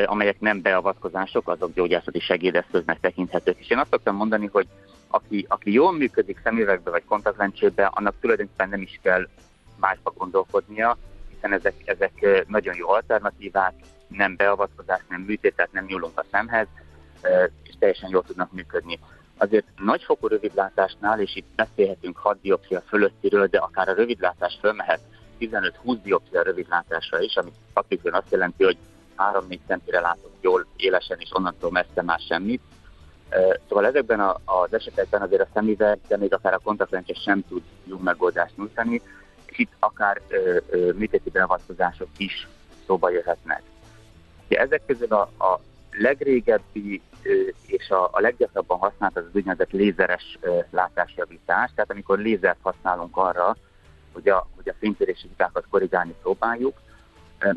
[0.05, 3.59] amelyek nem beavatkozások, azok gyógyászati segédeszköznek tekinthetők.
[3.59, 4.67] És én azt szoktam mondani, hogy
[5.07, 9.27] aki, aki jól működik szemüvegbe vagy kontaktlencsébe, annak tulajdonképpen nem is kell
[9.79, 10.97] másba gondolkodnia,
[11.33, 13.73] hiszen ezek, ezek nagyon jó alternatívák,
[14.07, 16.67] nem beavatkozás, nem műtét, tehát nem nyúlunk a szemhez,
[17.83, 18.99] teljesen jól tudnak működni.
[19.37, 24.99] Azért nagyfokú rövidlátásnál, és itt beszélhetünk 6 dioptria fölöttiről, de akár a rövidlátás fölmehet
[25.39, 28.77] 15-20 dioptria rövidlátásra is, ami faktikön azt jelenti, hogy
[29.17, 32.61] 3-4 centire látunk jól élesen, és onnantól messze már semmit.
[33.67, 37.61] Szóval ezekben a, az esetekben azért a szemüveg, de még akár a kontaktlencse sem tud
[37.83, 39.01] jó megoldást nyújtani,
[39.45, 40.21] és itt akár
[40.95, 42.47] műtéti beavatkozások is
[42.85, 43.61] szóba jöhetnek.
[44.45, 45.59] Ugye ezek közül a, a
[45.91, 47.01] legrégebbi
[47.65, 53.55] és a, a leggyakrabban használt az, az úgynevezett lézeres látásjavítás, tehát amikor lézert használunk arra,
[54.13, 56.77] hogy a, hogy a fénytörési hibákat korrigálni próbáljuk.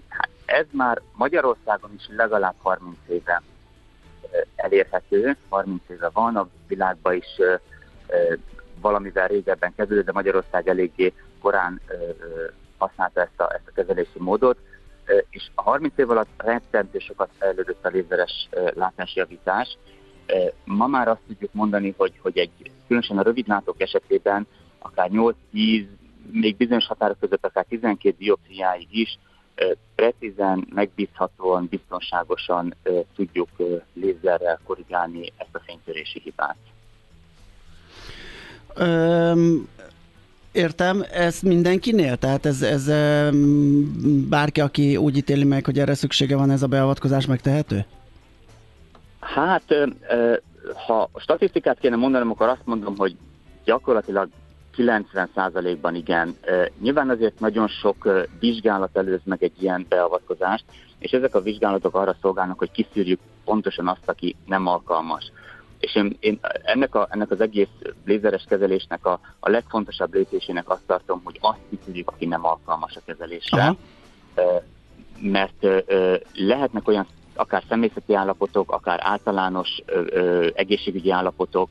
[0.08, 3.42] Hát ez már Magyarországon is legalább 30 éve
[4.56, 7.40] elérhető, 30 éve van, a világban is
[8.80, 11.80] valamivel régebben kezdődött, de Magyarország eléggé korán
[12.78, 14.58] használta ezt a, ezt a kezelési módot,
[15.30, 19.78] és a 30 év alatt rettentő sokat fejlődött a lézeres látásjavítás.
[20.64, 24.46] Ma már azt tudjuk mondani, hogy, hogy egy különösen a rövidlátók esetében
[24.78, 25.86] akár 8-10,
[26.30, 29.18] még bizonyos határok között akár 12 dioptriáig is
[29.94, 32.74] precízen, megbízhatóan, biztonságosan
[33.14, 33.48] tudjuk
[33.92, 36.56] lézerrel korrigálni ezt a fénytörési hibát.
[38.80, 39.68] Um,
[40.56, 42.16] értem, ez mindenkinél?
[42.16, 42.90] Tehát ez, ez
[44.28, 47.84] bárki, aki úgy ítéli meg, hogy erre szüksége van, ez a beavatkozás megtehető?
[49.20, 49.74] Hát,
[50.86, 53.16] ha statisztikát kéne mondanom, akkor azt mondom, hogy
[53.64, 54.28] gyakorlatilag
[54.76, 56.36] 90%-ban igen.
[56.80, 60.64] Nyilván azért nagyon sok vizsgálat előz meg egy ilyen beavatkozást,
[60.98, 65.32] és ezek a vizsgálatok arra szolgálnak, hogy kiszűrjük pontosan azt, aki nem alkalmas.
[65.86, 67.68] És én, én ennek, a, ennek az egész
[68.04, 73.00] lézeres kezelésnek a, a legfontosabb lépésének azt tartom, hogy azt kiszűrjük, aki nem alkalmas a
[73.04, 73.60] kezelésre.
[73.60, 73.76] Aha.
[75.20, 75.66] Mert
[76.32, 79.68] lehetnek olyan akár személyzeti állapotok, akár általános
[80.54, 81.68] egészségügyi állapotok,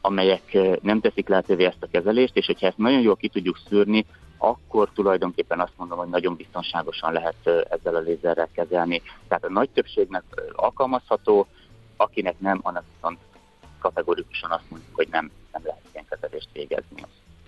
[0.00, 4.06] amelyek nem teszik lehetővé ezt a kezelést, és hogyha ezt nagyon jól ki tudjuk szűrni,
[4.38, 9.02] akkor tulajdonképpen azt mondom, hogy nagyon biztonságosan lehet ezzel a lézerrel kezelni.
[9.28, 10.22] Tehát a nagy többségnek
[10.52, 11.46] alkalmazható,
[11.96, 13.18] akinek nem, annak viszont
[13.78, 17.02] kategorikusan azt mondjuk, hogy nem, nem lehet ilyen kezelést végezni.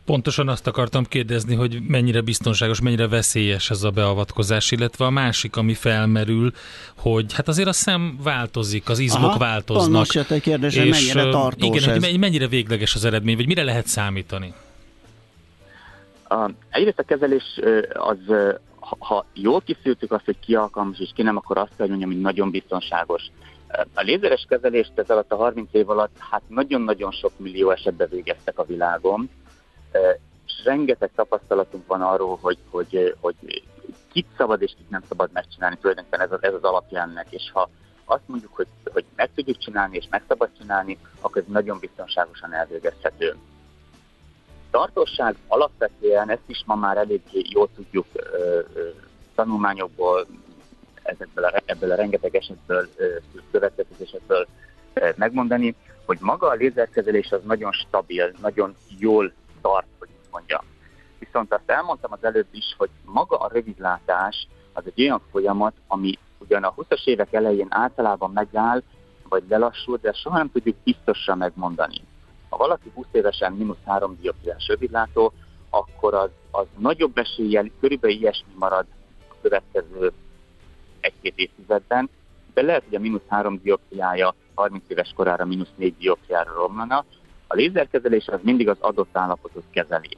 [0.05, 5.57] Pontosan azt akartam kérdezni, hogy mennyire biztonságos, mennyire veszélyes ez a beavatkozás, illetve a másik,
[5.57, 6.53] ami felmerül,
[6.96, 10.12] hogy hát azért a szem változik, az izmok Aha, változnak.
[10.12, 12.05] Jött egy kérdés, és, mennyire tartós Igen, ez.
[12.05, 14.55] hogy mennyire végleges az eredmény, vagy mire lehet számítani?
[16.28, 17.61] A, egyrészt a kezelés
[17.92, 18.18] az,
[18.76, 22.11] ha, ha jól kiszűrtük azt, hogy ki alkalmas és ki nem, akkor azt kell mondjam,
[22.11, 23.22] hogy nagyon biztonságos.
[23.95, 28.59] A lézeres kezelést ez alatt a 30 év alatt hát nagyon-nagyon sok millió esetben végeztek
[28.59, 29.31] a világon,
[30.64, 33.35] rengeteg tapasztalatunk van arról, hogy, hogy, hogy
[34.12, 37.51] kit szabad és kit nem szabad megcsinálni, tulajdonképpen ez az, ez az alapja ennek, és
[37.53, 37.71] ha
[38.05, 42.53] azt mondjuk, hogy, hogy meg tudjuk csinálni és meg szabad csinálni, akkor ez nagyon biztonságosan
[42.53, 43.37] elvégezhető.
[44.71, 48.07] Tartóság alapvetően ezt is ma már elég jól tudjuk
[49.35, 50.27] tanulmányokból,
[51.09, 52.88] ezekből a, ebből a rengeteg esetből,
[53.50, 54.46] következtetésekből
[55.16, 55.74] megmondani,
[56.06, 60.61] hogy maga a lézerkezelés az nagyon stabil, nagyon jól tart, hogy így mondjam.
[61.18, 66.18] Viszont azt elmondtam az előbb is, hogy maga a rövidlátás az egy olyan folyamat, ami
[66.38, 68.82] ugyan a 20-as évek elején általában megáll,
[69.28, 72.00] vagy lelassul, de soha nem tudjuk biztosan megmondani.
[72.48, 75.32] Ha valaki 20 évesen mínusz 3 dioptriás rövidlátó,
[75.70, 78.86] akkor az, az nagyobb eséllyel körülbelül ilyesmi marad
[79.28, 80.12] a következő
[81.09, 82.11] egy-két évtizedben,
[82.54, 87.04] de lehet, hogy a mínusz 3 dioptriája 30 éves korára mínusz 4 dioptriára romlana.
[87.46, 90.16] A lézerkezelés az mindig az adott állapotot kezeli.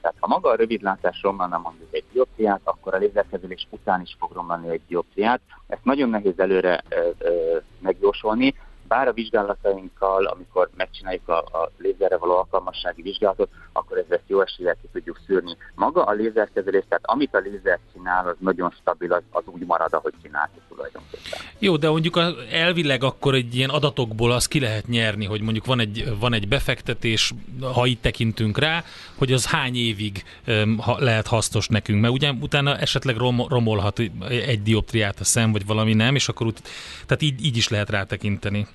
[0.00, 4.32] Tehát ha maga a rövidlátás romlana mondjuk egy dioptriát, akkor a lézerkezelés után is fog
[4.32, 5.40] romlani egy dioptriát.
[5.66, 8.54] Ezt nagyon nehéz előre ö, ö, megjósolni,
[8.88, 14.76] bár a vizsgálatainkkal, amikor megcsináljuk a, a lézerre való alkalmassági vizsgálatot, akkor ezt jó eséllyel
[14.82, 15.56] ki tudjuk szűrni.
[15.74, 19.92] Maga a lézerkezelés, tehát amit a lézer csinál, az nagyon stabil, az, az úgy marad,
[19.92, 21.40] ahogy csináltuk tulajdonképpen.
[21.58, 22.20] Jó, de mondjuk
[22.50, 26.48] elvileg akkor egy ilyen adatokból azt ki lehet nyerni, hogy mondjuk van egy, van egy
[26.48, 27.32] befektetés,
[27.74, 28.84] ha itt tekintünk rá,
[29.18, 33.98] hogy az hány évig um, ha, lehet hasznos nekünk, mert ugye utána esetleg rom, romolhat
[34.28, 36.68] egy dioptriát a szem, vagy valami nem, és akkor ut-
[37.06, 38.66] tehát így, így is lehet rátekinteni.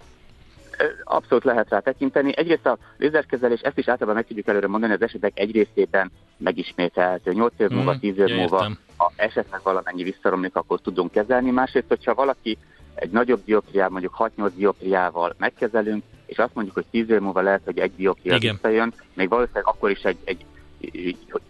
[1.04, 2.38] Abszolút lehet rá tekinteni.
[2.38, 7.32] Egyrészt a lézerkezelés, ezt is általában meg tudjuk előre mondani, az esetek egy részében megismételhető.
[7.34, 11.52] 8 év múlva, 10 év múlva, ha esetleg valamennyi visszaromlik, akkor tudunk kezelni.
[11.52, 12.58] Másrészt, hogyha valaki
[12.96, 17.62] egy nagyobb dioptriával, mondjuk 6-8 dioptriával megkezelünk, és azt mondjuk, hogy 10 év múlva lehet,
[17.66, 20.46] hogy egy dioptria visszajön, még valószínűleg akkor is egy, egy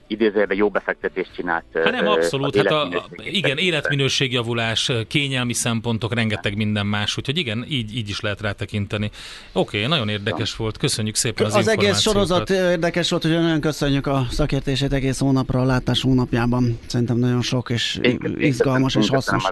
[0.08, 1.64] idézőjelben jó befektetést csinált.
[1.74, 2.56] Hát nem, abszolút.
[2.56, 8.42] Hát a, igen, életminőségjavulás, kényelmi szempontok, rengeteg minden más, úgyhogy igen, így, így is lehet
[8.42, 9.12] rátekinteni.
[9.54, 13.62] Oké, okay, nagyon érdekes volt, köszönjük szépen az Az egész sorozat érdekes volt, hogy nagyon
[13.62, 16.80] köszönjük a szakértését egész hónapra, a látás hónapjában.
[16.86, 19.44] Szerintem nagyon sok és én, izgalmas én és hasznos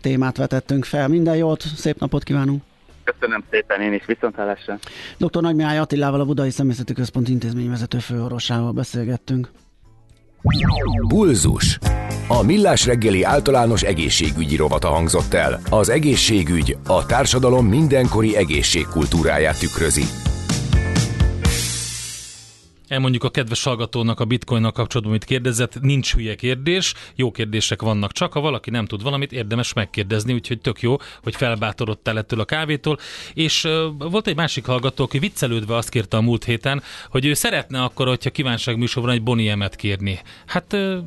[0.00, 1.08] témát vetettünk fel.
[1.08, 2.62] Minden jót, szép napot kívánunk!
[3.14, 4.78] Köszönöm szépen, én is viszontlátásra.
[5.18, 5.40] Dr.
[5.40, 9.50] Nagymiály Attilával, a Budai Személyzeti Központ intézményvezető főorvosával beszélgettünk.
[11.08, 11.78] Bulzus.
[12.28, 15.60] A Millás reggeli általános egészségügyi rovata hangzott el.
[15.70, 20.04] Az egészségügy a társadalom mindenkori egészségkultúráját tükrözi.
[22.88, 28.12] Elmondjuk a kedves hallgatónak a bitcoinnal kapcsolatban, amit kérdezett, nincs hülye kérdés, jó kérdések vannak
[28.12, 32.44] csak, ha valaki nem tud valamit, érdemes megkérdezni, úgyhogy tök jó, hogy felbátorodtál ettől a
[32.44, 32.98] kávétól.
[33.34, 33.72] És uh,
[34.10, 38.06] volt egy másik hallgató, aki viccelődve azt kérte a múlt héten, hogy ő szeretne akkor,
[38.06, 40.20] hogyha kívánság műsorban egy Boniemet kérni.
[40.46, 40.98] Hát uh,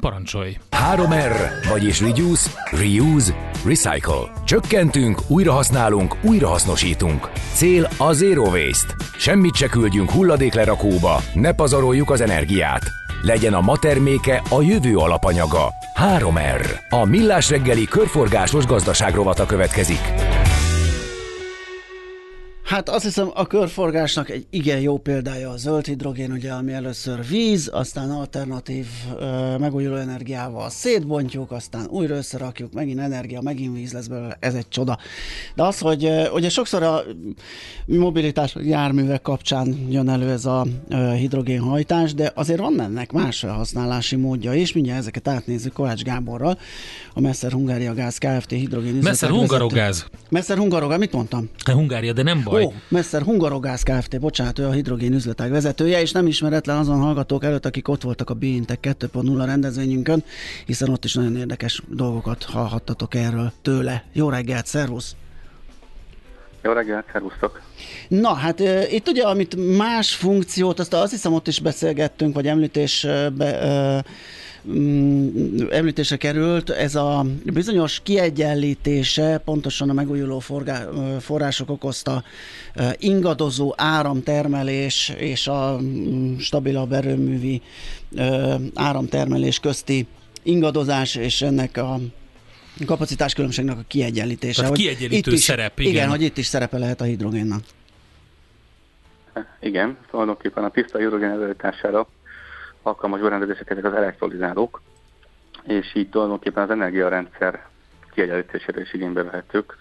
[0.00, 0.56] Parancsolj!
[0.94, 1.32] 3R,
[1.68, 4.32] vagyis Reduce, Reuse, Recycle.
[4.44, 7.30] Csökkentünk, újrahasználunk, újrahasznosítunk.
[7.54, 8.94] Cél a Zero Waste.
[9.18, 12.82] Semmit se küldjünk hulladéklerakóba, ne pazaroljuk az energiát.
[13.22, 15.72] Legyen a ma terméke a jövő alapanyaga.
[16.18, 16.66] 3R.
[16.88, 20.31] A Millás reggeli körforgásos gazdaságrovata következik.
[22.72, 27.26] Hát azt hiszem a körforgásnak egy igen jó példája a zöld hidrogén, ugye, ami először
[27.28, 28.86] víz, aztán alternatív
[29.18, 34.68] ö, megújuló energiával szétbontjuk, aztán újra összerakjuk, megint energia, megint víz lesz belőle, ez egy
[34.68, 34.98] csoda.
[35.54, 37.02] De az, hogy ö, ugye sokszor a
[37.86, 44.16] mobilitás járművek kapcsán jön elő ez a ö, hidrogénhajtás, de azért van ennek más felhasználási
[44.16, 46.58] módja is, mindjárt ezeket átnézzük Kovács Gáborral,
[47.14, 48.50] a Messer Hungária Gáz Kft.
[48.50, 50.06] hidrogén Messer Hungarogáz.
[50.28, 51.50] Messer Hungarogáz, mit mondtam?
[51.64, 52.61] Hungária, de nem baj.
[52.64, 54.20] Ó, Messer Hungarogász Kft.
[54.20, 58.30] Bocsánat, ő a hidrogén üzletág vezetője, és nem ismeretlen azon hallgatók előtt, akik ott voltak
[58.30, 60.24] a Biintek 2.0 rendezvényünkön,
[60.66, 64.04] hiszen ott is nagyon érdekes dolgokat hallhattatok erről tőle.
[64.12, 65.14] Jó reggelt, szervusz!
[66.62, 67.60] Jó reggelt, szervusztok!
[68.08, 72.46] Na, hát e, itt ugye, amit más funkciót, azt azt hiszem ott is beszélgettünk, vagy
[72.46, 74.04] említésbe e,
[75.70, 80.84] említése került, ez a bizonyos kiegyenlítése pontosan a megújuló forgá,
[81.20, 82.22] források okozta
[82.98, 87.62] ingadozó áramtermelés és a mm, stabilabb erőművi
[88.74, 90.06] áramtermelés közti
[90.42, 91.98] ingadozás és ennek a
[92.86, 94.60] kapacitás különbségnek a kiegyenlítése.
[94.60, 95.92] Tehát kiegyenlítő itt is, szerep, igen.
[95.92, 97.62] Igen, hogy itt is szerepe lehet a hidrogénnak.
[99.60, 102.08] Igen, tulajdonképpen a tiszta hidrogén előállítására
[102.82, 104.80] alkalmas berendezések ezek az elektrolizálók,
[105.62, 107.66] és így tulajdonképpen az energiarendszer
[108.12, 109.76] kiegyenlítésére is igénybe vehetők.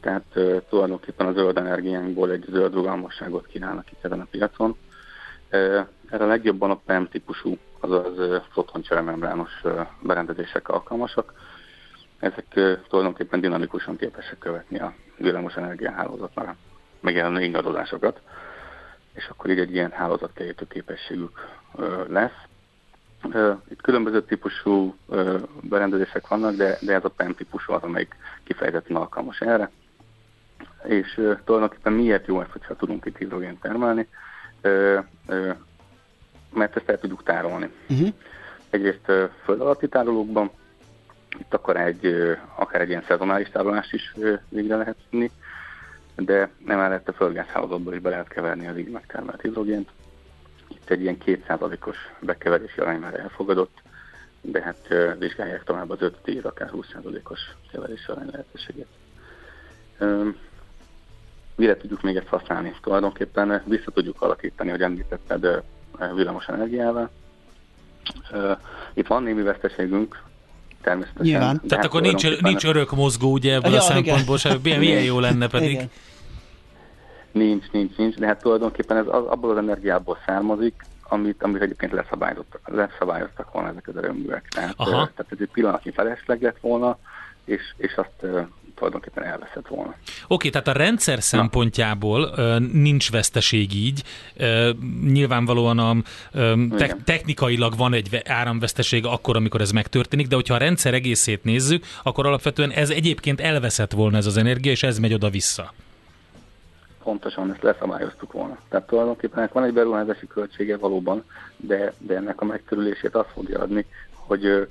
[0.00, 4.76] Tehát uh, tulajdonképpen a zöld energiánkból egy zöld rugalmasságot kínálnak itt ezen a piacon.
[5.52, 11.32] Uh, erre legjobban a PEM típusú, azaz uh, fotoncseremembrános uh, berendezések alkalmasak.
[12.18, 16.56] Ezek uh, tulajdonképpen dinamikusan képesek követni a villamos energiahálózatnak
[17.00, 18.20] megjelenő ingadozásokat,
[19.12, 21.57] és akkor így egy ilyen hálózatkerítő képességük
[22.08, 22.46] lesz.
[23.70, 24.94] Itt különböző típusú
[25.60, 29.70] berendezések vannak, de, de ez a PEM típusú az, amelyik kifejezetten alkalmas erre.
[30.84, 31.14] És
[31.44, 34.08] tulajdonképpen miért jó ezt, hogyha tudunk itt hidrogént termelni?
[36.52, 37.70] Mert ezt el tudjuk tárolni.
[37.88, 38.08] Uh-huh.
[38.70, 39.12] Egyrészt
[39.44, 40.50] föld alatti tárolókban,
[41.38, 42.14] Itt akkor egy,
[42.54, 44.14] akár egy ilyen szezonális tárolást is
[44.48, 45.30] végre lehet vinni,
[46.16, 49.90] de nem emellett a földgázhálózatból is be lehet keverni az így megtermelt hidrogént.
[50.88, 51.16] Itt egy ilyen
[51.48, 53.82] 2%-os bekeverési arány már elfogadott,
[54.40, 57.40] de hát vizsgálják tovább az 5-10, akár 20%-os
[57.72, 58.86] keverési arány lehetőséget.
[61.56, 62.74] Mire tudjuk még ezt használni?
[62.82, 65.62] Tulajdonképpen vissza tudjuk alakítani, hogy említetted,
[66.14, 67.10] villamos energiával.
[68.94, 70.22] Itt van némi veszteségünk,
[70.82, 71.26] természetesen.
[71.26, 71.60] Nyilván.
[71.68, 74.58] Tehát akkor nincs, nincs örök mozgó, ugye ebből ja, a szempontból sem.
[74.62, 75.70] Milyen, milyen jó lenne pedig.
[75.70, 75.90] Igen.
[77.32, 81.92] Nincs, nincs, nincs, de hát tulajdonképpen ez az, abból az energiából származik, amit, amit egyébként
[81.92, 84.48] leszabályoztak, leszabályoztak volna ezek az erőművek.
[84.48, 84.90] Tehát, Aha.
[84.90, 86.98] tehát ez egy pillanatnyi felesleg lett volna,
[87.44, 88.26] és, és azt
[88.74, 89.94] tulajdonképpen elveszett volna.
[90.28, 94.02] Oké, tehát a rendszer szempontjából uh, nincs veszteség így.
[95.02, 95.96] Nyilvánvalóan a,
[96.76, 101.84] te- technikailag van egy áramveszteség akkor, amikor ez megtörténik, de hogyha a rendszer egészét nézzük,
[102.02, 105.72] akkor alapvetően ez egyébként elveszett volna ez az energia, és ez megy oda-vissza.
[107.08, 108.58] Pontosan, ezt leszabályoztuk volna.
[108.68, 111.24] Tehát tulajdonképpen van egy beruházási költsége valóban,
[111.56, 114.68] de, de ennek a megtörülését azt fogja adni, hogy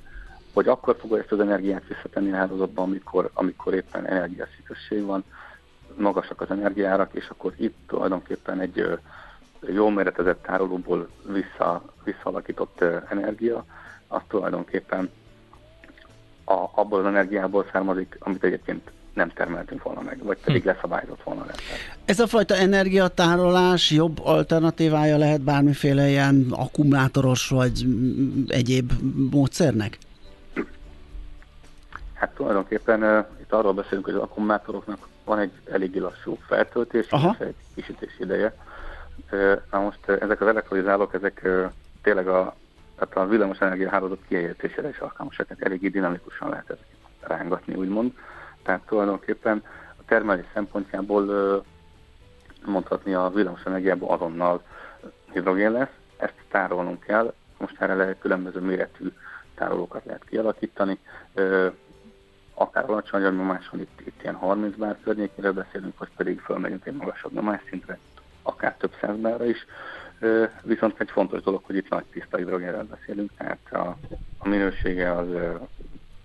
[0.52, 5.24] hogy akkor fogja ezt az energiát visszatenni a hálózatba, amikor, amikor éppen energiaszűkösség van,
[5.96, 8.98] magasak az energiárak, és akkor itt tulajdonképpen egy
[9.60, 12.80] jó méretezett tárolóból vissza, visszalakított
[13.10, 13.64] energia,
[14.08, 15.10] az tulajdonképpen
[16.44, 20.68] a, abból az energiából származik, amit egyébként nem termeltünk volna meg, vagy pedig hm.
[20.68, 21.76] leszabályozott volna rendszer.
[22.04, 27.86] Ez a fajta energiatárolás jobb alternatívája lehet bármiféle ilyen akkumulátoros vagy
[28.48, 28.92] egyéb
[29.30, 29.98] módszernek?
[32.14, 37.38] Hát tulajdonképpen uh, itt arról beszélünk, hogy az akkumulátoroknak van egy eléggé lassú feltöltés, és
[37.38, 38.54] egy kisítés ideje.
[39.32, 41.70] Uh, na most uh, ezek az elektrolizálók, ezek uh,
[42.02, 42.56] tényleg a,
[42.98, 46.84] tehát a villamos energia hálózat kihelyezésére is alkalmasak, tehát eléggé dinamikusan lehet ezt
[47.20, 48.12] rángatni, úgymond.
[48.68, 49.62] Tehát tulajdonképpen
[49.96, 51.64] a termelés szempontjából
[52.64, 54.62] mondhatni a villamos energiából azonnal
[55.32, 59.12] hidrogén lesz, ezt tárolnunk kell, most erre lehet különböző méretű
[59.54, 60.98] tárolókat lehet kialakítani.
[62.54, 67.32] Akár alacsony nyomáson, itt, itt ilyen 30 bár környékére beszélünk, vagy pedig fölmegyünk egy magasabb
[67.32, 67.98] nyomásszintre,
[68.42, 69.66] akár több száz bárra is.
[70.62, 73.96] Viszont egy fontos dolog, hogy itt nagy tiszta hidrogénről beszélünk, tehát a,
[74.38, 75.26] a minősége az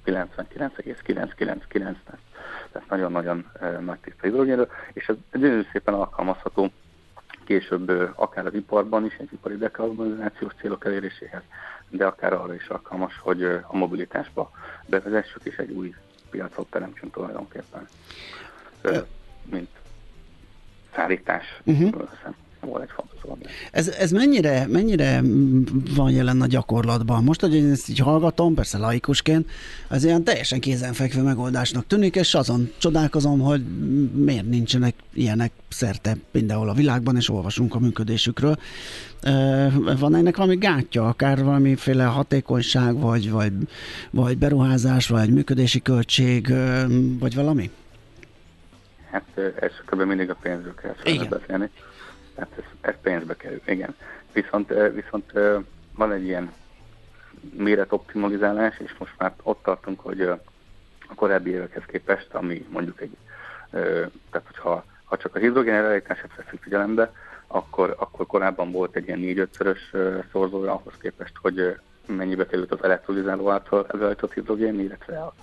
[0.03, 2.19] 99,999, tehát
[2.89, 6.71] nagyon-nagyon nagy tiszta hidrogénről, és ez gyönyörű szépen alkalmazható
[7.43, 11.41] később akár az iparban is, egy ipari dekarbonizációs célok eléréséhez,
[11.89, 14.51] de akár arra is alkalmas, hogy a mobilitásba
[14.85, 15.93] bevezessük, és egy új
[16.29, 17.87] piacot teremtsünk tulajdonképpen,
[19.49, 19.69] mint
[20.95, 22.07] szállítás uh-huh.
[22.65, 23.37] Volt egy fontos dolog.
[23.71, 25.21] Ez, ez mennyire, mennyire
[25.95, 27.23] van jelen a gyakorlatban?
[27.23, 29.49] Most, hogy én ezt így hallgatom, persze laikusként,
[29.87, 33.63] az ilyen teljesen kézenfekvő megoldásnak tűnik, és azon csodálkozom, hogy
[34.13, 38.57] miért nincsenek ilyenek szerte mindenhol a világban, és olvasunk a működésükről.
[39.99, 43.53] Van ennek valami gátja, akár valamiféle hatékonyság, vagy, vagy,
[44.09, 46.53] vagy beruházás, vagy működési költség,
[47.19, 47.71] vagy valami?
[49.11, 49.23] Hát
[49.59, 50.01] ez kb.
[50.01, 51.69] mindig a pénzről kell beszélni.
[52.37, 53.95] Hát ez, ez pénzbe kerül, igen.
[54.31, 55.31] Viszont, viszont
[55.95, 56.53] van egy ilyen
[57.53, 60.41] méretoptimalizálás, és most már ott tartunk, hogy a
[61.15, 63.17] korábbi évekhez képest, ami mondjuk egy,
[64.29, 67.13] tehát hogyha ha csak a hidrogén előállítását veszünk figyelembe,
[67.47, 69.93] akkor, akkor korábban volt egy ilyen négy-ötszörös
[70.31, 75.33] szorzója ahhoz képest, hogy mennyibe került az elektrolizáló által előállított hidrogén, illetve a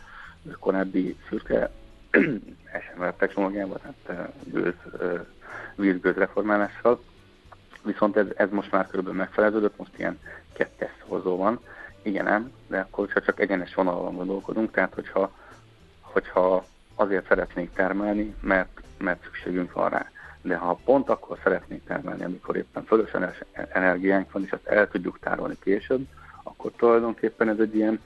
[0.59, 1.71] korábbi szürke
[2.95, 4.75] SMR technológiával, tehát gőz,
[5.81, 7.01] vízgőz reformálással.
[7.83, 10.19] Viszont ez, ez most már körülbelül megfelelődött, most ilyen
[10.53, 11.61] kettes szorzó van.
[12.03, 15.33] Igen, nem, de akkor hogyha csak egyenes vonalon gondolkodunk, tehát hogyha,
[16.01, 16.65] hogyha
[16.95, 20.11] azért szeretnénk termelni, mert, mert szükségünk van rá,
[20.43, 25.19] de ha pont akkor szeretnénk termelni, amikor éppen fölösen energiánk van, és azt el tudjuk
[25.19, 26.07] tárolni később,
[26.43, 28.01] akkor tulajdonképpen ez egy ilyen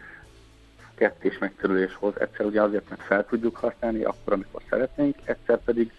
[0.94, 2.20] kettés megkerülés hoz.
[2.20, 5.92] Egyszer ugye azért, mert fel tudjuk használni, akkor, amikor szeretnénk, egyszer pedig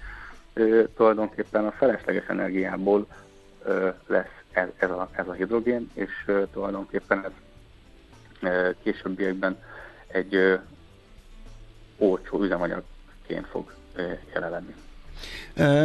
[0.56, 3.08] ö, tulajdonképpen a felesleges energiából
[3.64, 7.32] ö, lesz ez, ez, a, ez a hidrogén, és ö, tulajdonképpen ez
[8.41, 9.58] ö, későbbiekben
[10.08, 10.56] egy ö,
[11.97, 14.76] olcsó üzemanyagként fog ö, jelenni.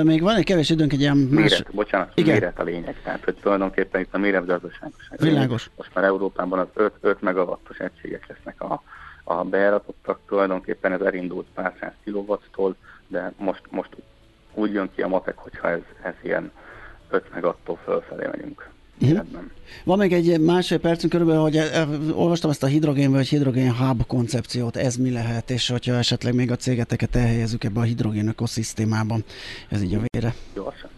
[0.02, 1.50] Még van egy kevés időnk egy ilyen más...
[1.50, 2.32] Méret, bocsánat, Igen.
[2.32, 3.00] méret a lényeg.
[3.02, 5.10] Tehát, hogy tulajdonképpen itt a méretgazdaságos.
[5.16, 5.70] Világos.
[5.76, 8.82] Most már Európában az 5, 5 megawattos egységek lesznek a,
[9.24, 10.20] a bejáratottak.
[10.26, 13.90] Tulajdonképpen ez elindult pár száz kilovattól, de most, most
[14.54, 16.50] úgy jön ki a matek, hogyha ez, ez ilyen
[17.10, 18.68] 5 megattól fölfelé megyünk.
[18.98, 19.50] életben.
[19.84, 24.06] Van még egy másfél percünk körülbelül, hogy eh, olvastam ezt a hidrogén vagy hidrogén hub
[24.06, 29.24] koncepciót, ez mi lehet, és hogyha esetleg még a cégeteket elhelyezzük ebbe a hidrogén ökoszisztémában,
[29.68, 30.34] ez így a vére.
[30.54, 30.90] Gyorsan.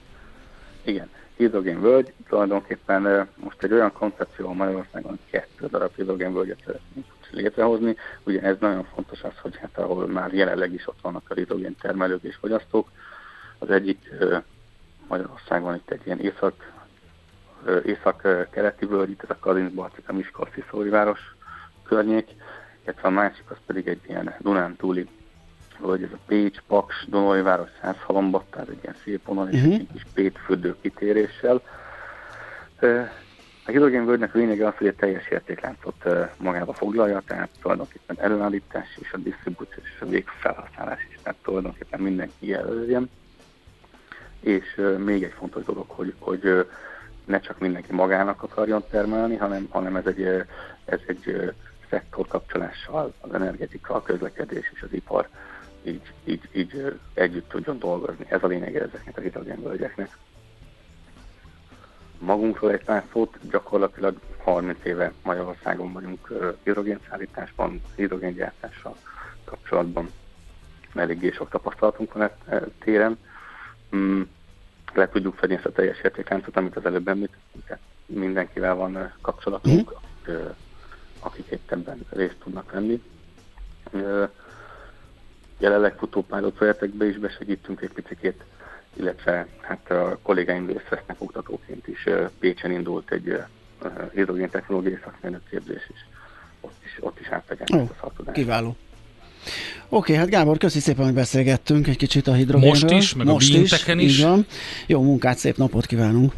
[0.84, 7.96] Igen, hidrogénvölgy tulajdonképpen eh, most egy olyan koncepció Magyarországon kettő darab hidrogénvölgyet szeretnénk létrehozni.
[8.24, 11.76] Ugye ez nagyon fontos az, hogy hát ahol már jelenleg is ott vannak a hidrogén
[11.80, 12.90] termelők és fogyasztók.
[13.62, 14.10] Az egyik
[15.08, 16.72] Magyarországon itt egy ilyen észak
[17.84, 21.20] észak-keleti völgy, itt ez a Kalinc, Balcika, Miskolci, Szóriváros
[21.82, 22.28] környék,
[22.84, 25.08] illetve a másik az pedig egy ilyen Dunán túli
[25.78, 29.74] völgy, ez a Pécs, Paks, Donóiváros, Százhalomba, tehát egy ilyen szép vonal, és uh-huh.
[29.74, 31.62] egy kis pétfürdő kitéréssel.
[33.66, 36.04] A hidrogénvölgynek a lényege az, hogy egy teljes értékláncot
[36.36, 42.46] magába foglalja, tehát tulajdonképpen előállítás és a disztribúció és a végfelhasználás is, tehát tulajdonképpen mindenki
[42.46, 43.10] jelöljen.
[44.43, 46.66] És még egy fontos dolog, hogy, hogy
[47.24, 50.22] ne csak mindenki magának akarjon termelni, hanem, hanem ez egy,
[50.84, 51.53] ez egy
[51.90, 55.28] szektor kapcsolással az energetika, a közlekedés és az ipar
[55.82, 58.26] így, így, így együtt tudjon dolgozni.
[58.28, 60.16] Ez a lényeg ezeknek a hidrogénvölgyeknek.
[62.18, 66.28] Magunkról egy pár szót, gyakorlatilag 30 éve Magyarországon vagyunk
[66.62, 68.97] hidrogénszállításban, hidrogéngyártással
[69.45, 70.11] kapcsolatban.
[70.95, 73.18] Eléggé sok tapasztalatunk van e, téren.
[73.97, 74.22] Mm,
[74.95, 79.95] le tudjuk fedni ezt a teljes értékláncot, amit az előbb említettünk, tehát mindenkivel van kapcsolatunk,
[80.30, 80.34] mm.
[81.20, 83.03] akik itt ebben részt tudnak venni.
[85.59, 88.45] Jelenleg futó pilot projektekbe is besegítünk egy picit,
[88.95, 92.09] illetve hát a kollégáim részt vesznek oktatóként is.
[92.38, 93.43] Pécsen indult egy
[94.12, 96.07] hidrogén technológiai szakmérnök képzés is.
[96.61, 98.36] Ott is, ott is átvegetnek a szaktudást.
[98.36, 98.76] Kiváló.
[99.88, 102.70] Oké, hát Gábor, köszi szépen, hogy beszélgettünk egy kicsit a hidrogénről.
[102.70, 104.16] Most is, meg Most a binteken is.
[104.18, 104.22] is.
[104.22, 104.47] Van.
[104.86, 106.32] Jó munkát, szép napot kívánunk.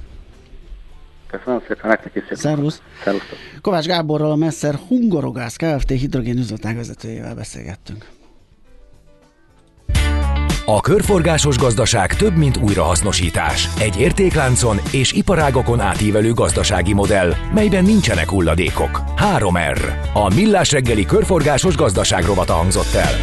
[1.27, 2.37] Köszönöm szépen, nektek is szépen.
[2.37, 2.83] Szervusz.
[3.05, 3.39] Szervusztok.
[3.61, 5.91] Kovács Gáborral a Messer Hungorogász Kft.
[5.91, 8.07] hidrogén üzletág vezetőjével beszélgettünk.
[10.67, 13.69] A körforgásos gazdaság több, mint újrahasznosítás.
[13.79, 19.03] Egy értékláncon és iparágokon átívelő gazdasági modell, melyben nincsenek hulladékok.
[19.17, 19.79] 3R.
[20.13, 23.15] A Millás reggeli körforgásos gazdaság rovata hangzott el.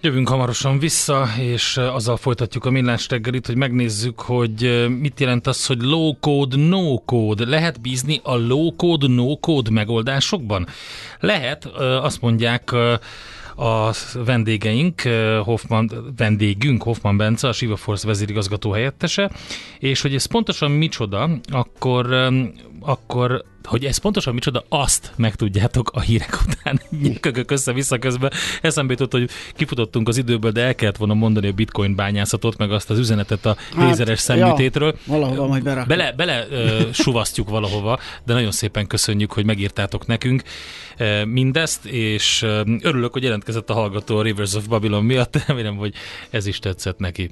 [0.00, 5.66] Jövünk hamarosan vissza, és azzal folytatjuk a millás reggelit, hogy megnézzük, hogy mit jelent az,
[5.66, 7.44] hogy low code, no code.
[7.46, 10.66] Lehet bízni a low code, no code megoldásokban?
[11.20, 11.64] Lehet,
[12.02, 12.74] azt mondják
[13.56, 13.92] a
[14.24, 15.00] vendégeink,
[15.44, 19.30] Hoffman, vendégünk Hoffman Bence, a Shiva Force vezérigazgató helyettese,
[19.78, 22.32] és hogy ez pontosan micsoda, akkor,
[22.80, 26.80] akkor hogy ez pontosan micsoda, azt megtudjátok a hírek után.
[27.20, 28.30] Kökök össze-vissza közben.
[28.60, 32.72] Eszembe jutott, hogy kifutottunk az időből, de el kellett volna mondani a bitcoin bányászatot, meg
[32.72, 34.94] azt az üzenetet a hát, lézeres szemműtétről.
[34.96, 35.98] Ja, valahova majd berakjuk.
[35.98, 40.42] Bele, bele uh, suvasztjuk valahova, de nagyon szépen köszönjük, hogy megírtátok nekünk
[41.24, 42.42] mindezt, és
[42.80, 45.44] örülök, hogy jelentkezett a hallgató a Rivers of Babylon miatt.
[45.46, 45.94] Remélem, hogy
[46.30, 47.30] ez is tetszett neki.